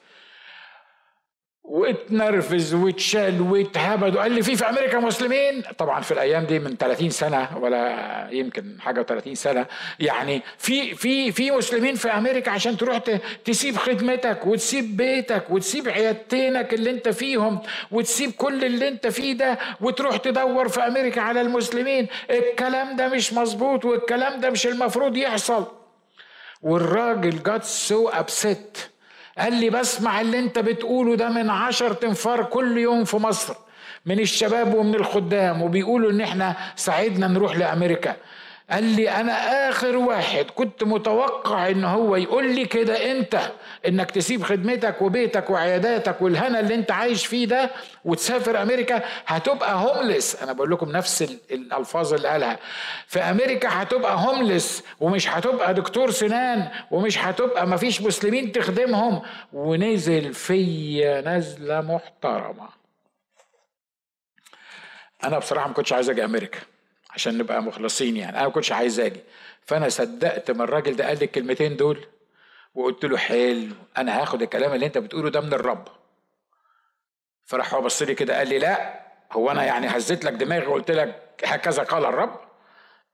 [1.68, 5.62] واتنرفز واتشال واتهبد وقال لي في في أمريكا مسلمين.
[5.78, 9.66] طبعا في الأيام دي من 30 سنة ولا يمكن حاجة و30 سنة
[10.00, 12.98] يعني في في في مسلمين في أمريكا عشان تروح
[13.44, 17.58] تسيب خدمتك وتسيب بيتك وتسيب عيادتينك اللي أنت فيهم
[17.90, 22.08] وتسيب كل اللي أنت فيه ده وتروح تدور في أمريكا على المسلمين.
[22.30, 25.66] الكلام ده مش مظبوط والكلام ده مش المفروض يحصل.
[26.62, 28.90] والراجل got so upset
[29.38, 33.54] قال لي بسمع اللي انت بتقوله ده من عشرة أنفار كل يوم في مصر
[34.06, 38.16] من الشباب ومن الخدام وبيقولوا ان إحنا ساعدنا نروح لأمريكا.
[38.70, 43.40] قال لي أنا آخر واحد كنت متوقع إن هو يقول لي كده أنت
[43.88, 47.70] إنك تسيب خدمتك وبيتك وعياداتك والهنا اللي أنت عايش فيه ده
[48.04, 52.58] وتسافر أمريكا هتبقى هوملس أنا بقول لكم نفس الألفاظ اللي قالها.
[53.06, 59.22] في أمريكا هتبقى هوملس ومش هتبقى دكتور سنان ومش هتبقى مفيش مسلمين تخدمهم.
[59.52, 62.68] ونزل فيا نزلة محترمة.
[65.24, 66.58] أنا بصراحة ما كنتش عايز أجي أمريكا.
[67.16, 68.36] عشان نبقى مخلصين يعني.
[68.36, 69.20] أنا ما كنتش عايز أجي.
[69.62, 72.06] فأنا صدقت ما الراجل ده قال لي الكلمتين دول
[72.74, 75.88] وقلت له حلو أنا هاخد الكلام اللي أنت بتقوله ده من الرب.
[77.44, 79.00] فراح هو بص لي كده قال لي لا
[79.32, 82.40] هو أنا يعني هزيت لك دماغي وقلت لك هكذا قال الرب.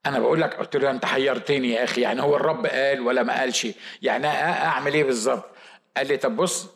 [0.07, 3.41] أنا بقول لك قلت له أنت حيرتني يا أخي يعني هو الرب قال ولا ما
[3.41, 3.67] قالش؟
[4.03, 5.45] يعني أعمل إيه بالظبط؟
[5.97, 6.69] قال لي طب بص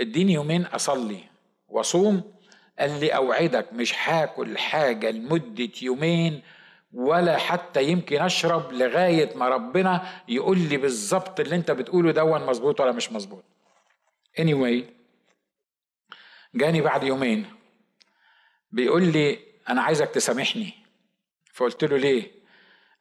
[0.00, 1.20] اديني يومين أصلي
[1.68, 2.32] وأصوم.
[2.78, 6.42] قال لي أوعدك مش هاكل حاجة لمدة يومين
[6.92, 12.80] ولا حتى يمكن أشرب لغاية ما ربنا يقول لي بالظبط اللي أنت بتقوله دون مظبوط
[12.80, 13.44] ولا مش مظبوط.
[14.40, 14.82] Anyway
[16.54, 17.46] جاني بعد يومين
[18.72, 19.38] بيقول لي
[19.68, 20.72] أنا عايزك تسامحني.
[21.52, 22.30] فقلت له ليه؟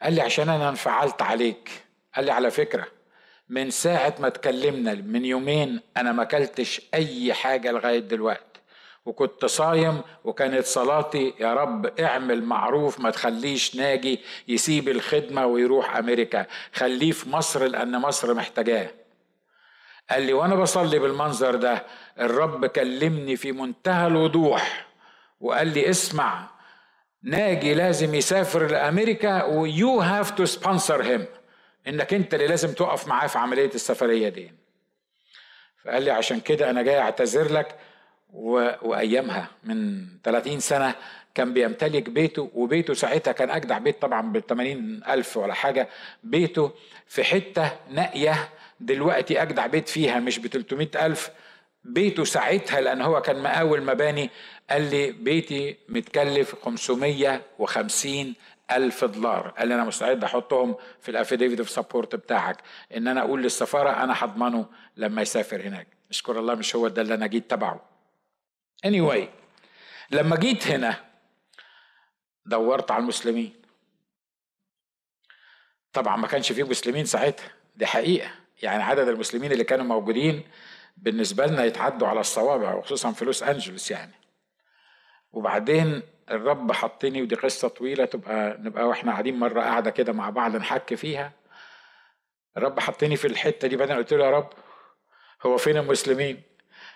[0.01, 1.69] قال لي عشان أنا انفعلت عليك.
[2.15, 2.87] قال لي على فكرة
[3.49, 8.48] من ساعة ما اتكلمنا من يومين أنا ما أكلتش أي حاجة لغاية دلوقتي.
[9.05, 16.45] وكنت صايم وكانت صلاتي يا رب اعمل معروف ما تخليش ناجي يسيب الخدمة ويروح أمريكا
[16.73, 18.89] خليه في مصر لأن مصر محتاجاه.
[20.09, 21.83] قال لي وأنا بصلي بالمنظر ده
[22.19, 24.87] الرب كلمني في منتهى الوضوح
[25.41, 26.49] وقال لي اسمع
[27.23, 31.25] ناجي لازم يسافر لأمريكا و you have to sponsor him
[31.87, 34.53] إنك أنت اللي لازم تقف معاه في عملية السفرية دي.
[35.83, 37.75] فقال لي عشان كده أنا جاي أعتذر لك
[38.33, 40.95] وأيامها من 30 سنة
[41.35, 45.89] كان بيمتلك بيته وبيته ساعتها كان أجدع بيت طبعا ب 80 ألف ولا حاجة.
[46.23, 46.71] بيته
[47.07, 48.49] في حتة نائية
[48.79, 51.29] دلوقتي أجدع بيت فيها مش ب 300 ألف.
[51.83, 54.29] بيته ساعتها لأن هو كان مقاول مباني
[54.69, 58.33] قال لي بيتي متكلف 550
[58.71, 59.47] ألف دولار.
[59.57, 62.57] قال لي أنا مستعد أحطهم في ال affidavit of support بتاعك.
[62.97, 64.65] إن أنا أقول للسفارة أنا هضمنه
[64.97, 65.87] لما يسافر هناك.
[66.11, 67.88] نشكر الله مش هو ده اللي أنا جيت تبعه.
[68.87, 69.23] Anyway
[70.11, 71.05] لما جيت هنا
[72.45, 73.53] دورت على المسلمين.
[75.93, 78.31] طبعا ما كانش فيه مسلمين ساعتها دي حقيقة.
[78.61, 80.43] يعني عدد المسلمين اللي كانوا موجودين
[80.97, 84.11] بالنسبة لنا يتعدوا على الصوابع وخصوصا في لوس أنجلوس يعني.
[85.31, 86.01] وبعدين
[86.31, 90.95] الرب حطني ودي قصة طويلة تبقى نبقى وإحنا قاعدين مرة قاعدة كده مع بعض نحكي
[90.95, 91.31] فيها.
[92.57, 94.49] الرب حطني في الحتة دي بعدين قلت له يا رب
[95.45, 96.48] هو فين المسلمين؟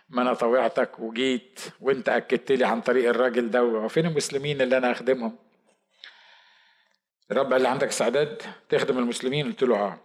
[0.10, 4.92] ما أنا طوعتك وجيت وأنت أكدت لي عن طريق الراجل ده وفين المسلمين اللي أنا
[4.92, 5.36] أخدمهم؟
[7.32, 10.00] الرب قال لي عندك استعداد تخدم المسلمين؟ قلت له آه.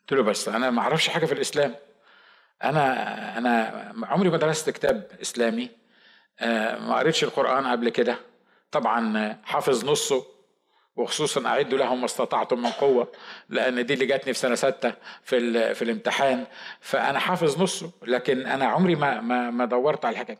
[0.00, 1.74] قلت له بس أنا ما أعرفش حاجة في الإسلام.
[2.64, 5.70] أنا أنا عمري ما درست كتاب إسلامي
[6.40, 8.18] آه، ما قريتش القرآن قبل كده.
[8.70, 10.26] طبعا حافظ نصه
[10.96, 13.12] وخصوصا اعدوا لهم ما استطعتم من قوة
[13.48, 14.92] لأن دي اللي جاتني في سنة ستة
[15.24, 16.44] في في الامتحان.
[16.80, 20.38] فأنا حافظ نصه لكن أنا عمري ما ما, ما دورت على الحاجة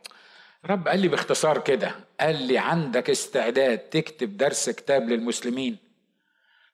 [0.65, 5.77] رب قال لي باختصار كده قال لي عندك استعداد تكتب درس كتاب للمسلمين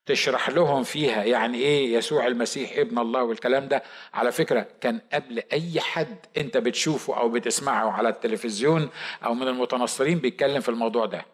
[0.05, 5.43] تشرح لهم فيها يعني إيه يسوع المسيح ابن الله والكلام ده؟ على فكرة كان قبل
[5.53, 8.89] أي حد أنت بتشوفه أو بتسمعه على التلفزيون
[9.25, 11.25] أو من المتنصرين بيتكلم في الموضوع ده.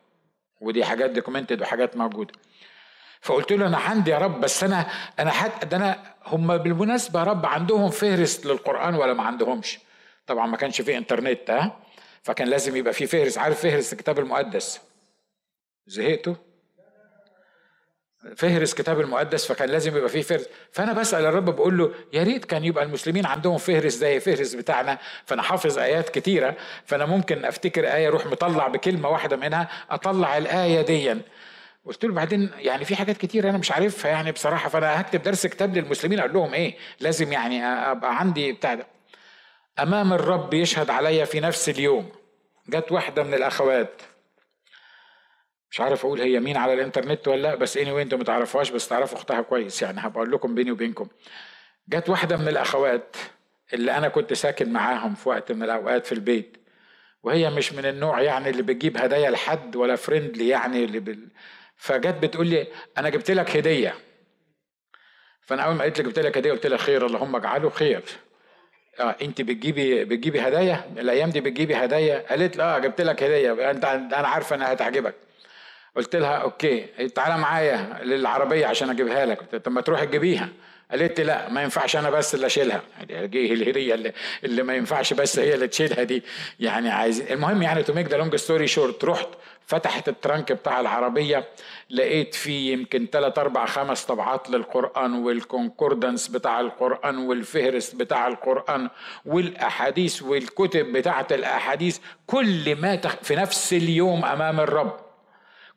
[0.62, 2.34] ودي حاجات دوكيومنتد وحاجات موجودة.
[3.22, 4.82] فقلت له أنا عندي يا رب بس أنا
[5.20, 9.80] أنا حتى أنا هم بالمناسبة يا رب عندهم فهرس للقرآن ولا ما عندهمش؟
[10.28, 11.80] طبعا ما كانش في إنترنت ها؟
[12.24, 14.82] فكان لازم يبقى في فهرس عارف فهرس الكتاب المقدس؟
[15.88, 16.36] زهقتوا؟
[18.38, 20.46] فهرس كتاب المقدس فكان لازم يبقى فيه فهرس.
[20.72, 24.98] فأنا بسأل الرب بقول له يا ريت كان يبقى المسلمين عندهم فهرس زي فهرس بتاعنا
[25.26, 26.56] فأنا حافظ آيات كتيرة
[26.86, 31.20] فأنا ممكن أفتكر آية أروح مطلع بكلمة واحدة منها أطلع الآية ديا
[31.86, 35.48] قلت له بعدين يعني في حاجات كتير أنا مش عارفها يعني بصراحة فأنا هكتب درس
[35.48, 36.20] كتاب للمسلمين.
[36.20, 38.88] أقول لهم إيه لازم يعني أبقى عندي بتاع ده.
[39.80, 42.10] أمام الرب يشهد عليا في نفس اليوم
[42.70, 44.02] جت واحدة من الأخوات.
[45.76, 48.72] مش عارف أقول هي مين على الإنترنت ولا لأ بس اني anyway أنتوا ما تعرفوهاش
[48.72, 49.82] بس تعرفوا أختها كويس.
[49.82, 51.08] يعني هبقول لكم بيني وبينكم.
[51.90, 53.16] جت واحدة من الأخوات
[53.74, 56.58] اللي أنا كنت ساكن معاهم في وقت من الأوقات في البيت
[57.24, 61.28] وهي مش من النوع يعني اللي بتجيب هدايا لحد ولا friendly يعني اللي بال...
[61.78, 62.68] فجت بتقول لي
[62.98, 63.94] أنا جبت لك هدية.
[65.42, 68.04] فأنا أول ما قلت لي جبت لك هدية قلت لها خير اللهم اجعله خير.
[69.00, 73.72] آه أنت بتجيبي بتجيبي هدايا؟ الأيام دي بتجيبي هدايا؟ قالت لا آه جبت لك هدية.
[73.72, 75.25] أنت أنا عارفة إنها هتعجبك.
[75.96, 76.82] قلت لها okay
[77.16, 79.56] تعالى معايا للعربية عشان أجيبها لك.
[79.56, 80.50] طب ما تروح تجيبيها.
[80.92, 82.82] قالت لي لا ما ينفعش أنا بس اللي أشيلها.
[83.10, 86.24] يعني الهديه اللي, اللي ما ينفعش بس هي اللي تشيلها دي.
[86.60, 89.28] يعني عايز المهم يعني to make the long story short رحت
[89.68, 91.46] فتحت ال trunk بتاع العربية
[91.90, 98.90] لقيت فيه يمكن ثلاث أربع خمس طبعات للقرآن وال concordance بتاع القرآن والفهرس بتاع القرآن
[99.26, 103.16] والأحاديث والكتب بتاعة الأحاديث كل ما تخ...
[103.16, 105.05] في نفس اليوم أمام الرب.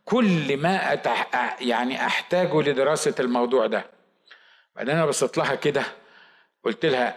[0.08, 1.28] كل ما أتح...
[1.60, 3.86] يعني أحتاجه لدراسة الموضوع ده.
[4.76, 5.82] بعدين أنا بصيت لها كده
[6.64, 7.16] قلت لها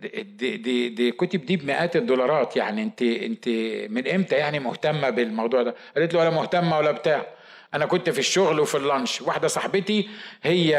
[0.00, 3.48] دي دي دي كتب دي بمئات الدولارات يعني أنت أنت
[3.90, 7.26] من إمتى يعني مهتمة بالموضوع ده؟ قالت له ولا مهتمة ولا بتاع.
[7.74, 9.22] أنا كنت في الشغل وفي اللانش.
[9.22, 10.08] واحدة صاحبتي
[10.42, 10.76] هي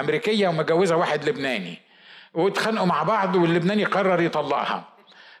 [0.00, 1.78] أمريكية ومتجوزة واحد لبناني.
[2.34, 4.95] واتخانقوا مع بعض واللبناني قرر يطلقها.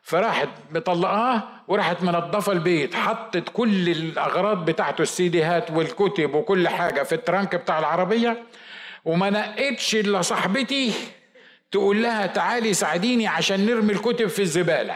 [0.06, 7.56] فراحت مطلقاه وراحت منظفة البيت حطت كل الأغراض بتاعته السيديهات والكتب وكل حاجة في الترانك
[7.56, 8.42] بتاع العربية
[9.04, 10.92] وما نقتش إلا صاحبتي
[11.70, 14.94] تقول لها تعالي ساعديني عشان نرمي الكتب في الزبالة.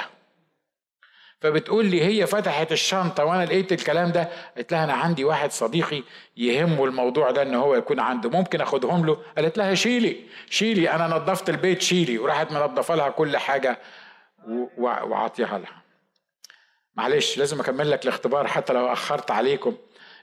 [1.40, 6.02] فبتقول لي هي فتحت الشنطة وأنا لقيت الكلام ده قلت لها أنا عندي واحد صديقي
[6.36, 10.16] يهمه الموضوع ده إن هو يكون عنده ممكن أخدهم له؟ قالت لها شيلي
[10.50, 13.78] شيلي أنا نظفت البيت شيلي وراحت منظفة لها كل حاجة
[14.78, 15.82] وعطيها لها.
[16.97, 19.76] معلش لازم أكمل لك الاختبار حتى لو أخرت عليكم.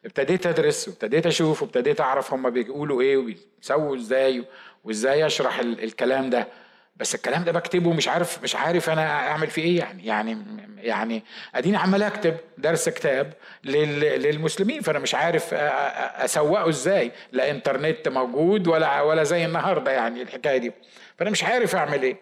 [0.05, 4.45] ابتديت أدرس وابتديت أشوف وابتديت أعرف هما بيقولوا إيه وبيسووا إزاي
[4.84, 6.47] وإزاي أشرح الكلام ده.
[6.95, 10.05] بس الكلام ده بكتبه مش عارف مش عارف أنا أعمل فيه إيه يعني.
[10.05, 10.38] يعني
[10.78, 11.24] يعني
[11.55, 19.01] أديني عمال أكتب درس كتاب للمسلمين فأنا مش عارف أسوقه إزاي لا إنترنت موجود ولا
[19.01, 20.72] ولا زي النهارده يعني الحكاية دي.
[21.18, 22.18] فأنا مش عارف أعمل إيه.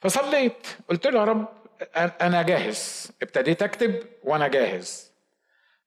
[0.00, 0.66] فصليت.
[0.88, 1.48] قلت له يا رب
[1.96, 3.12] أنا جاهز.
[3.22, 5.12] ابتديت أكتب وأنا جاهز.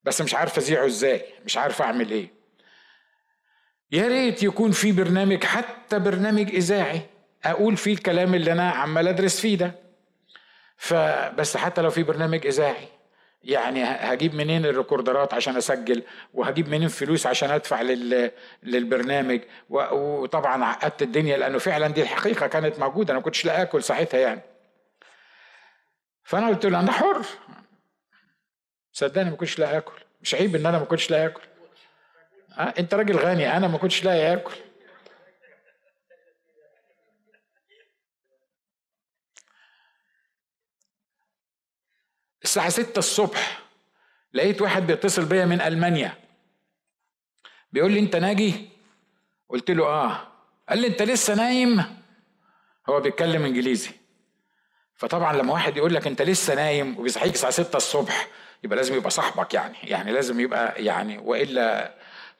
[0.04, 2.34] بس مش عارف أذيعه إزاي مش عارف أعمل إيه.
[3.92, 7.02] يا ريت يكون في برنامج حتى برنامج إذاعي
[7.44, 9.76] أقول فيه الكلام اللي أنا عمال أدرس فيه ده.
[10.78, 12.88] فبس حتى لو في برنامج إذاعي
[13.44, 18.32] يعني هجيب منين الريكوردرات عشان أسجل؟ وهجيب منين فلوس عشان أدفع لل...
[18.64, 23.84] للبرنامج؟ وطبعا عقدت الدنيا لأنه فعلا دي الحقيقة كانت موجودة أنا ما كنتش لا آكل
[23.84, 24.42] ساعتها يعني.
[26.24, 27.26] فأنا قلت له أنا حر.
[28.92, 30.02] صدقني ما كنتش لاقي آكل.
[30.22, 31.42] مش عيب إن أنا ما كنتش لاقي آكل.
[32.58, 34.56] أه؟ أنت راجل غني أنا ما كنتش لاقي آكل.
[42.44, 43.60] الساعة ستة الصبح
[44.34, 46.14] لقيت واحد بيتصل بيا من ألمانيا.
[47.72, 48.70] بيقول لي أنت ناجي؟
[49.50, 50.28] قلت له آه.
[50.70, 51.84] قال لي أنت لسه نايم؟
[52.90, 53.90] هو بيتكلم إنجليزي.
[54.96, 58.28] فطبعا لما واحد يقول لك أنت لسه نايم؟ وبيصحيك الساعة ستة الصبح
[58.64, 59.78] يبقى لازم يبقى صاحبك يعني.
[59.84, 61.96] يعني لازم يبقى يعني وإلا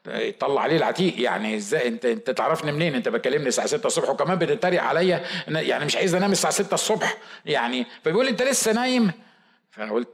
[0.08, 1.56] يطلع عليه العتيق يعني.
[1.56, 5.96] إزاي؟ أنت أنت تعرفني منين؟ أنت بتكلمني الساعة 6 الصبح وكمان بتتريق عليا يعني مش
[5.96, 7.86] عايز أنام الساعة 6 الصبح يعني.
[8.04, 9.12] فبيقول لي أنت لسه نايم؟
[9.72, 10.10] فانا قلت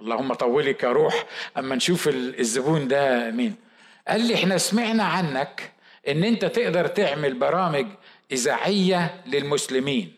[0.00, 1.26] اللهم طولك يا روح
[1.58, 3.54] اما نشوف الزبون ده مين.
[4.08, 5.72] قال لي إحنا سمعنا عنك
[6.08, 7.86] ان انت تقدر تعمل برامج
[8.32, 10.12] إذاعية للمسلمين.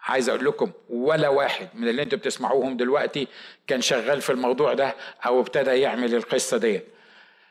[0.00, 3.28] عايز أقول لكم ولا واحد من اللي أنتوا بتسمعوهم دلوقتي
[3.66, 4.94] كان شغال في الموضوع ده
[5.26, 6.84] أو ابتدى يعمل القصة ديت.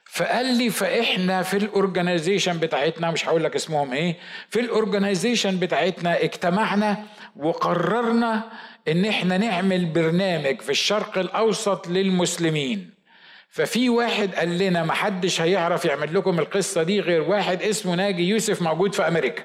[0.09, 4.15] فقال لي فإحنا في ال organization بتاعتنا مش هقول لك اسمهم إيه
[4.49, 6.97] في الاورجنايزيشن بتاعتنا اجتمعنا
[7.35, 8.43] وقررنا
[8.87, 12.89] إن إحنا نعمل برنامج في الشرق الأوسط للمسلمين.
[13.49, 18.61] ففي واحد قال لنا محدش هيعرف يعمل لكم القصة دي غير واحد اسمه ناجي يوسف
[18.61, 19.43] موجود في أمريكا.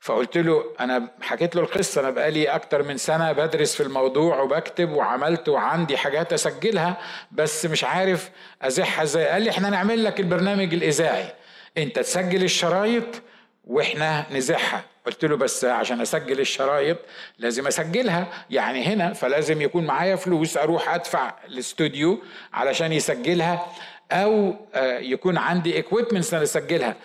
[0.00, 4.90] فقلت له أنا حكيت له القصة أنا بقالي أكتر من سنة بدرس في الموضوع وبكتب
[4.90, 6.96] وعملت وعندي حاجات أسجلها
[7.32, 8.30] بس مش عارف
[8.62, 9.26] أزحها إزاي.
[9.26, 11.32] قال لي إحنا نعمل لك البرنامج الإذاعي.
[11.78, 13.22] أنت تسجل الشرايط
[13.64, 14.84] وإحنا نزحها.
[15.06, 16.98] قلت له بس عشان أسجل الشرايط
[17.38, 18.26] لازم أسجلها.
[18.50, 22.22] يعني هنا فلازم يكون معايا فلوس أروح أدفع الاستوديو
[22.52, 23.66] علشان يسجلها
[24.12, 26.96] أو آه، يكون عندي equipments أنا أسجلها.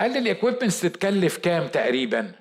[0.00, 2.32] قال لي ال equipments تتكلف كام تقريبا؟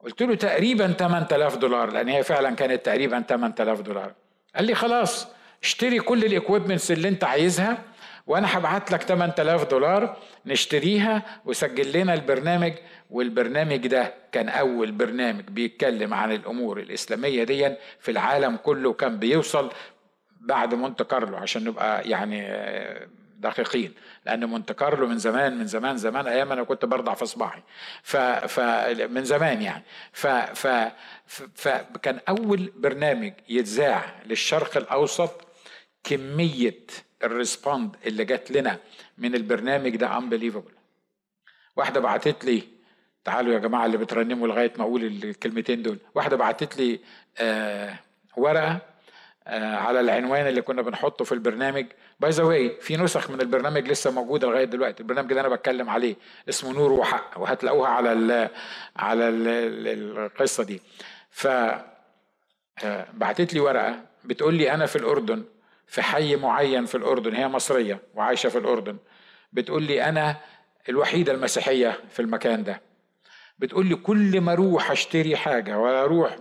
[0.00, 4.12] قلت له تقريبا 8000 دولار لأن هي فعلا كانت تقريبا 8000 دولار.
[4.56, 5.28] قال لي خلاص
[5.62, 7.78] اشتري كل ال equipments اللي انت عايزها
[8.26, 10.16] وأنا هبعت لك 8000 دولار
[10.46, 12.72] نشتريها وسجل لنا البرنامج.
[13.10, 19.70] والبرنامج ده كان أول برنامج بيتكلم عن الأمور الإسلامية دي في العالم كله كان بيوصل
[20.40, 22.48] بعد مونت كارلو عشان نبقى يعني
[23.38, 23.94] دقيقين
[24.26, 27.62] لأن مونت كارلو من زمان من زمان زمان أيام أنا كنت برضع في صباحي
[28.02, 28.60] ف, ف
[29.10, 29.84] من زمان يعني.
[30.12, 30.66] ف, ف
[31.54, 35.40] فكان أول برنامج يتذاع للشرق الأوسط
[36.04, 36.86] كمية
[37.24, 38.78] ال respond اللي جات لنا
[39.18, 40.72] من البرنامج ده unbelievable
[41.76, 42.62] واحدة بعتت لي
[43.24, 45.98] تعالوا يا جماعة اللي بترنموا لغاية ما أقول الكلمتين دول.
[46.14, 47.00] واحدة بعتت لي
[47.38, 47.94] آه
[48.36, 48.78] ورقة
[49.46, 51.86] آه على العنوان اللي كنا بنحطه في البرنامج.
[52.20, 55.00] by the way في نسخ من البرنامج لسه موجودة لغاية دلوقتي.
[55.02, 56.16] البرنامج اللي أنا بتكلم عليه
[56.48, 58.48] اسمه نور وحق وهتلاقوها على ال
[58.96, 60.82] على ال القصة دي.
[61.30, 61.46] ف
[62.84, 65.44] آه، بعتت لي ورقة بتقول لي أنا في الأردن
[65.86, 68.96] في حي معين في الأردن هي مصرية وعايشة في الأردن
[69.52, 70.36] بتقول لي أنا
[70.88, 72.80] الوحيدة المسيحية في المكان ده.
[73.58, 76.36] بتقول لي كل ما أروح أشتري حاجة ولا أروح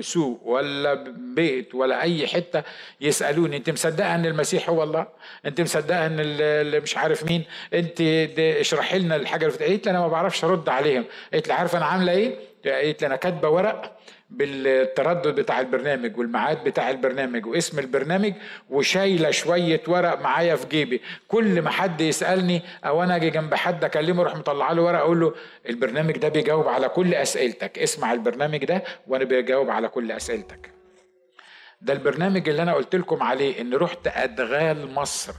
[0.00, 0.94] سوق ولا
[1.34, 2.62] بيت ولا أي حتة
[3.00, 5.06] يسألوني أنت مصدقة إن المسيح هو الله؟
[5.46, 7.44] أنت مصدقة إن اللي مش عارف مين؟
[7.74, 8.00] أنت
[8.60, 11.04] اشرحي لنا الحاجة اللي قالت لي أنا ما بعرفش أرد عليهم.
[11.32, 12.34] قالت لي عارفة أنا عاملة إيه؟
[12.66, 13.96] قالت لي أنا كاتبة ورق
[14.36, 18.32] بالتردد بتاع البرنامج والميعاد بتاع البرنامج واسم البرنامج
[18.70, 21.00] وشايلة شوية ورق معايا في جيبي.
[21.28, 25.20] كل ما حد يسألني أو أنا أجي جنب حد أكلمه أروح مطلع له ورق أقول
[25.20, 25.34] له
[25.68, 27.78] البرنامج ده بيجاوب على كل أسئلتك.
[27.78, 30.70] اسمع البرنامج ده وأنا بيجاوب على كل أسئلتك.
[31.80, 35.32] ده البرنامج اللي أنا قلت لكم عليه ان رحت أدغال مصر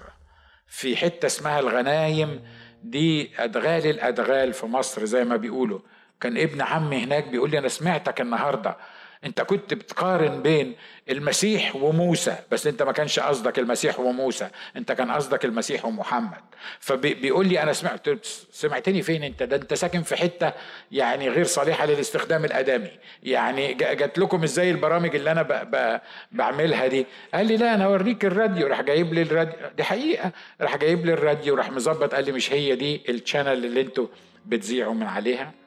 [0.67, 2.43] في حتة اسمها الغنايم.
[2.83, 5.79] دي أدغال الأدغال في مصر زي ما بيقولوا.
[6.21, 8.77] كان ابن عمي هناك بيقول لي أنا سمعتك النهارده.
[9.25, 10.75] أنت كنت بتقارن بين
[11.09, 14.47] المسيح وموسى بس أنت ما كانش قصدك المسيح وموسى
[14.77, 16.41] أنت كان قصدك المسيح ومحمد.
[16.79, 18.07] فبيقول لي أنا سمعت
[18.51, 20.51] سمعتني فين أنت؟ ده أنت ساكن في حتة
[20.91, 22.91] يعني غير صالحه للاستخدام الآدمي.
[23.23, 25.99] يعني جات لكم إزاي البرامج اللي أنا ب ب
[26.31, 28.67] بعملها دي؟ قال لي لا أنا اوريك الراديو.
[28.67, 29.55] راح جايب لي الراديو.
[29.77, 30.31] دي حقيقة.
[30.61, 34.07] راح جايب لي الراديو راح مظبط قال لي مش هي دي ال channel اللي أنتوا
[34.45, 35.62] بتذيعوا من عليها؟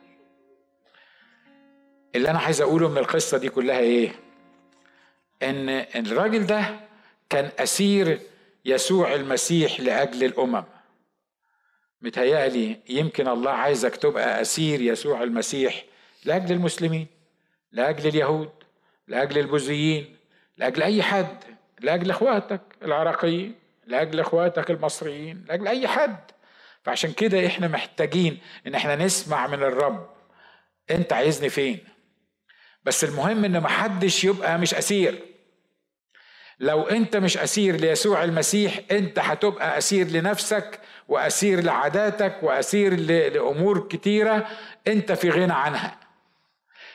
[2.17, 4.13] اللي أنا عايز أقوله من القصة دي كلها إيه؟
[5.43, 6.65] إن الراجل ده
[7.31, 8.21] كان أسير
[8.65, 10.65] يسوع المسيح لأجل الأمم.
[12.03, 15.85] متهيألي يمكن الله عايزك تبقى أسير يسوع المسيح
[16.25, 17.07] لأجل المسلمين
[17.73, 18.51] لأجل اليهود
[19.09, 20.17] لأجل البوذيين
[20.57, 21.37] لأجل أي حد
[21.81, 23.55] لأجل إخواتك العراقيين
[23.87, 26.17] لأجل إخواتك المصريين لأجل أي حد.
[26.83, 30.11] فعشان كده إحنا محتاجين إن إحنا نسمع من الرب
[30.91, 31.79] أنت عايزني فين؟
[32.87, 35.19] بس المهم إن محدش يبقى مش أسير.
[36.61, 44.47] لو أنت مش أسير ليسوع المسيح أنت هتبقى أسير لنفسك وأسير لعاداتك وأسير لأمور كتيرة
[44.89, 45.97] أنت في غنى عنها.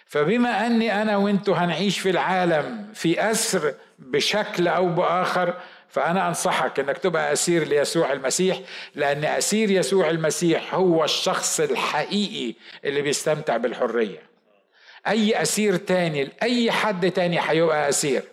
[0.06, 5.54] فبما أني أنا وانتو هنعيش في العالم في أسر بشكل أو بآخر
[5.89, 8.60] فأنا أنصحك إنك تبقى أسير ليسوع المسيح
[8.96, 14.30] لأن أسير يسوع المسيح هو الشخص الحقيقي اللي بيستمتع بالحرية.
[15.08, 18.24] أي أسير تاني لأي حد تاني هيبقى أسير.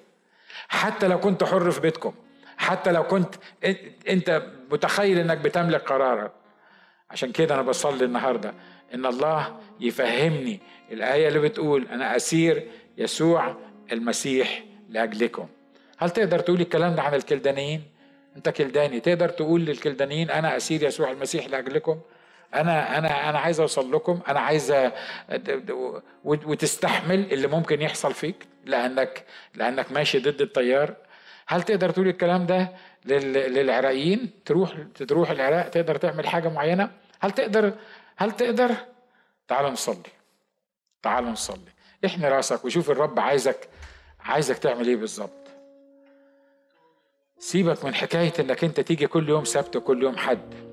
[0.69, 2.15] حتى لو كنت حر في بيتكم
[2.57, 3.35] حتى لو كنت
[4.09, 6.33] أنت متخيل إنك بتملك قرارك.
[7.11, 8.55] عشان كده أنا بصلي النهارده.
[8.95, 10.61] إن الله يفهمني
[10.93, 13.57] الآية اللي بتقول أنا أسير يسوع
[13.93, 15.49] المسيح لأجلكم.
[15.99, 17.83] هل تقدر تقول الكلام ده عن الكلدانيين؟
[18.37, 21.99] أنت كلداني تقدر تقول للكلدانيين أنا أسير يسوع المسيح لأجلكم؟
[22.55, 24.75] أنا أنا أنا عايز أوصل لكم أنا عايز
[26.25, 29.25] وتستحمل اللي ممكن يحصل فيك لأنك
[29.55, 30.95] لأنك ماشي ضد التيار.
[31.47, 32.73] هل تقدر تقول الكلام ده
[33.05, 34.73] للعراقيين؟ تروح
[35.09, 36.91] تروح العراق تقدر تعمل حاجة معينة؟
[37.21, 37.73] هل تقدر
[38.17, 38.75] هل تقدر؟
[39.49, 40.03] تعال نصلي.
[41.03, 41.71] تعال نصلي.
[42.07, 43.69] احمي رأسك وشوف الرب عايزك
[44.21, 45.49] عايزك تعمل إيه بالظبط.
[47.39, 50.68] سيبك من حكاية إنك أنت تيجي كل يوم سبت وكل يوم حد.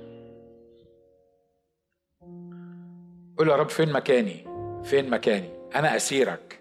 [3.38, 4.48] قول يا رب فين مكاني؟
[4.84, 6.60] فين مكاني؟ أنا أسيرك.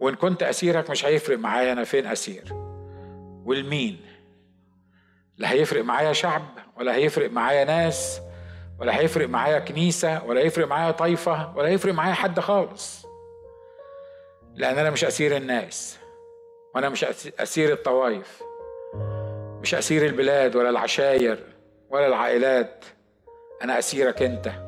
[0.00, 2.52] وإن كنت أسيرك مش هيفرق معايا أنا فين أسير.
[3.44, 4.00] والمين؟
[5.36, 6.42] لا هيفرق معايا شعب
[6.76, 8.20] ولا هيفرق معايا ناس
[8.78, 13.06] ولا هيفرق معايا كنيسة ولا هيفرق معايا طائفة ولا هيفرق معايا حد خالص.
[14.54, 15.98] لأن أنا مش أسير الناس
[16.74, 17.04] وأنا مش
[17.40, 18.42] أسير الطوائف.
[19.62, 21.44] مش أسير البلاد ولا العشاير
[21.90, 22.84] ولا العائلات.
[23.62, 24.67] أنا أسيرك أنت.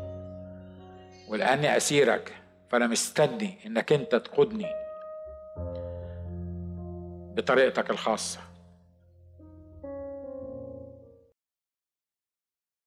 [1.30, 2.34] ولأني أسيرك.
[2.70, 4.66] فأنا مستني إنك أنت تقودني
[7.34, 8.49] بطريقتك الخاصة.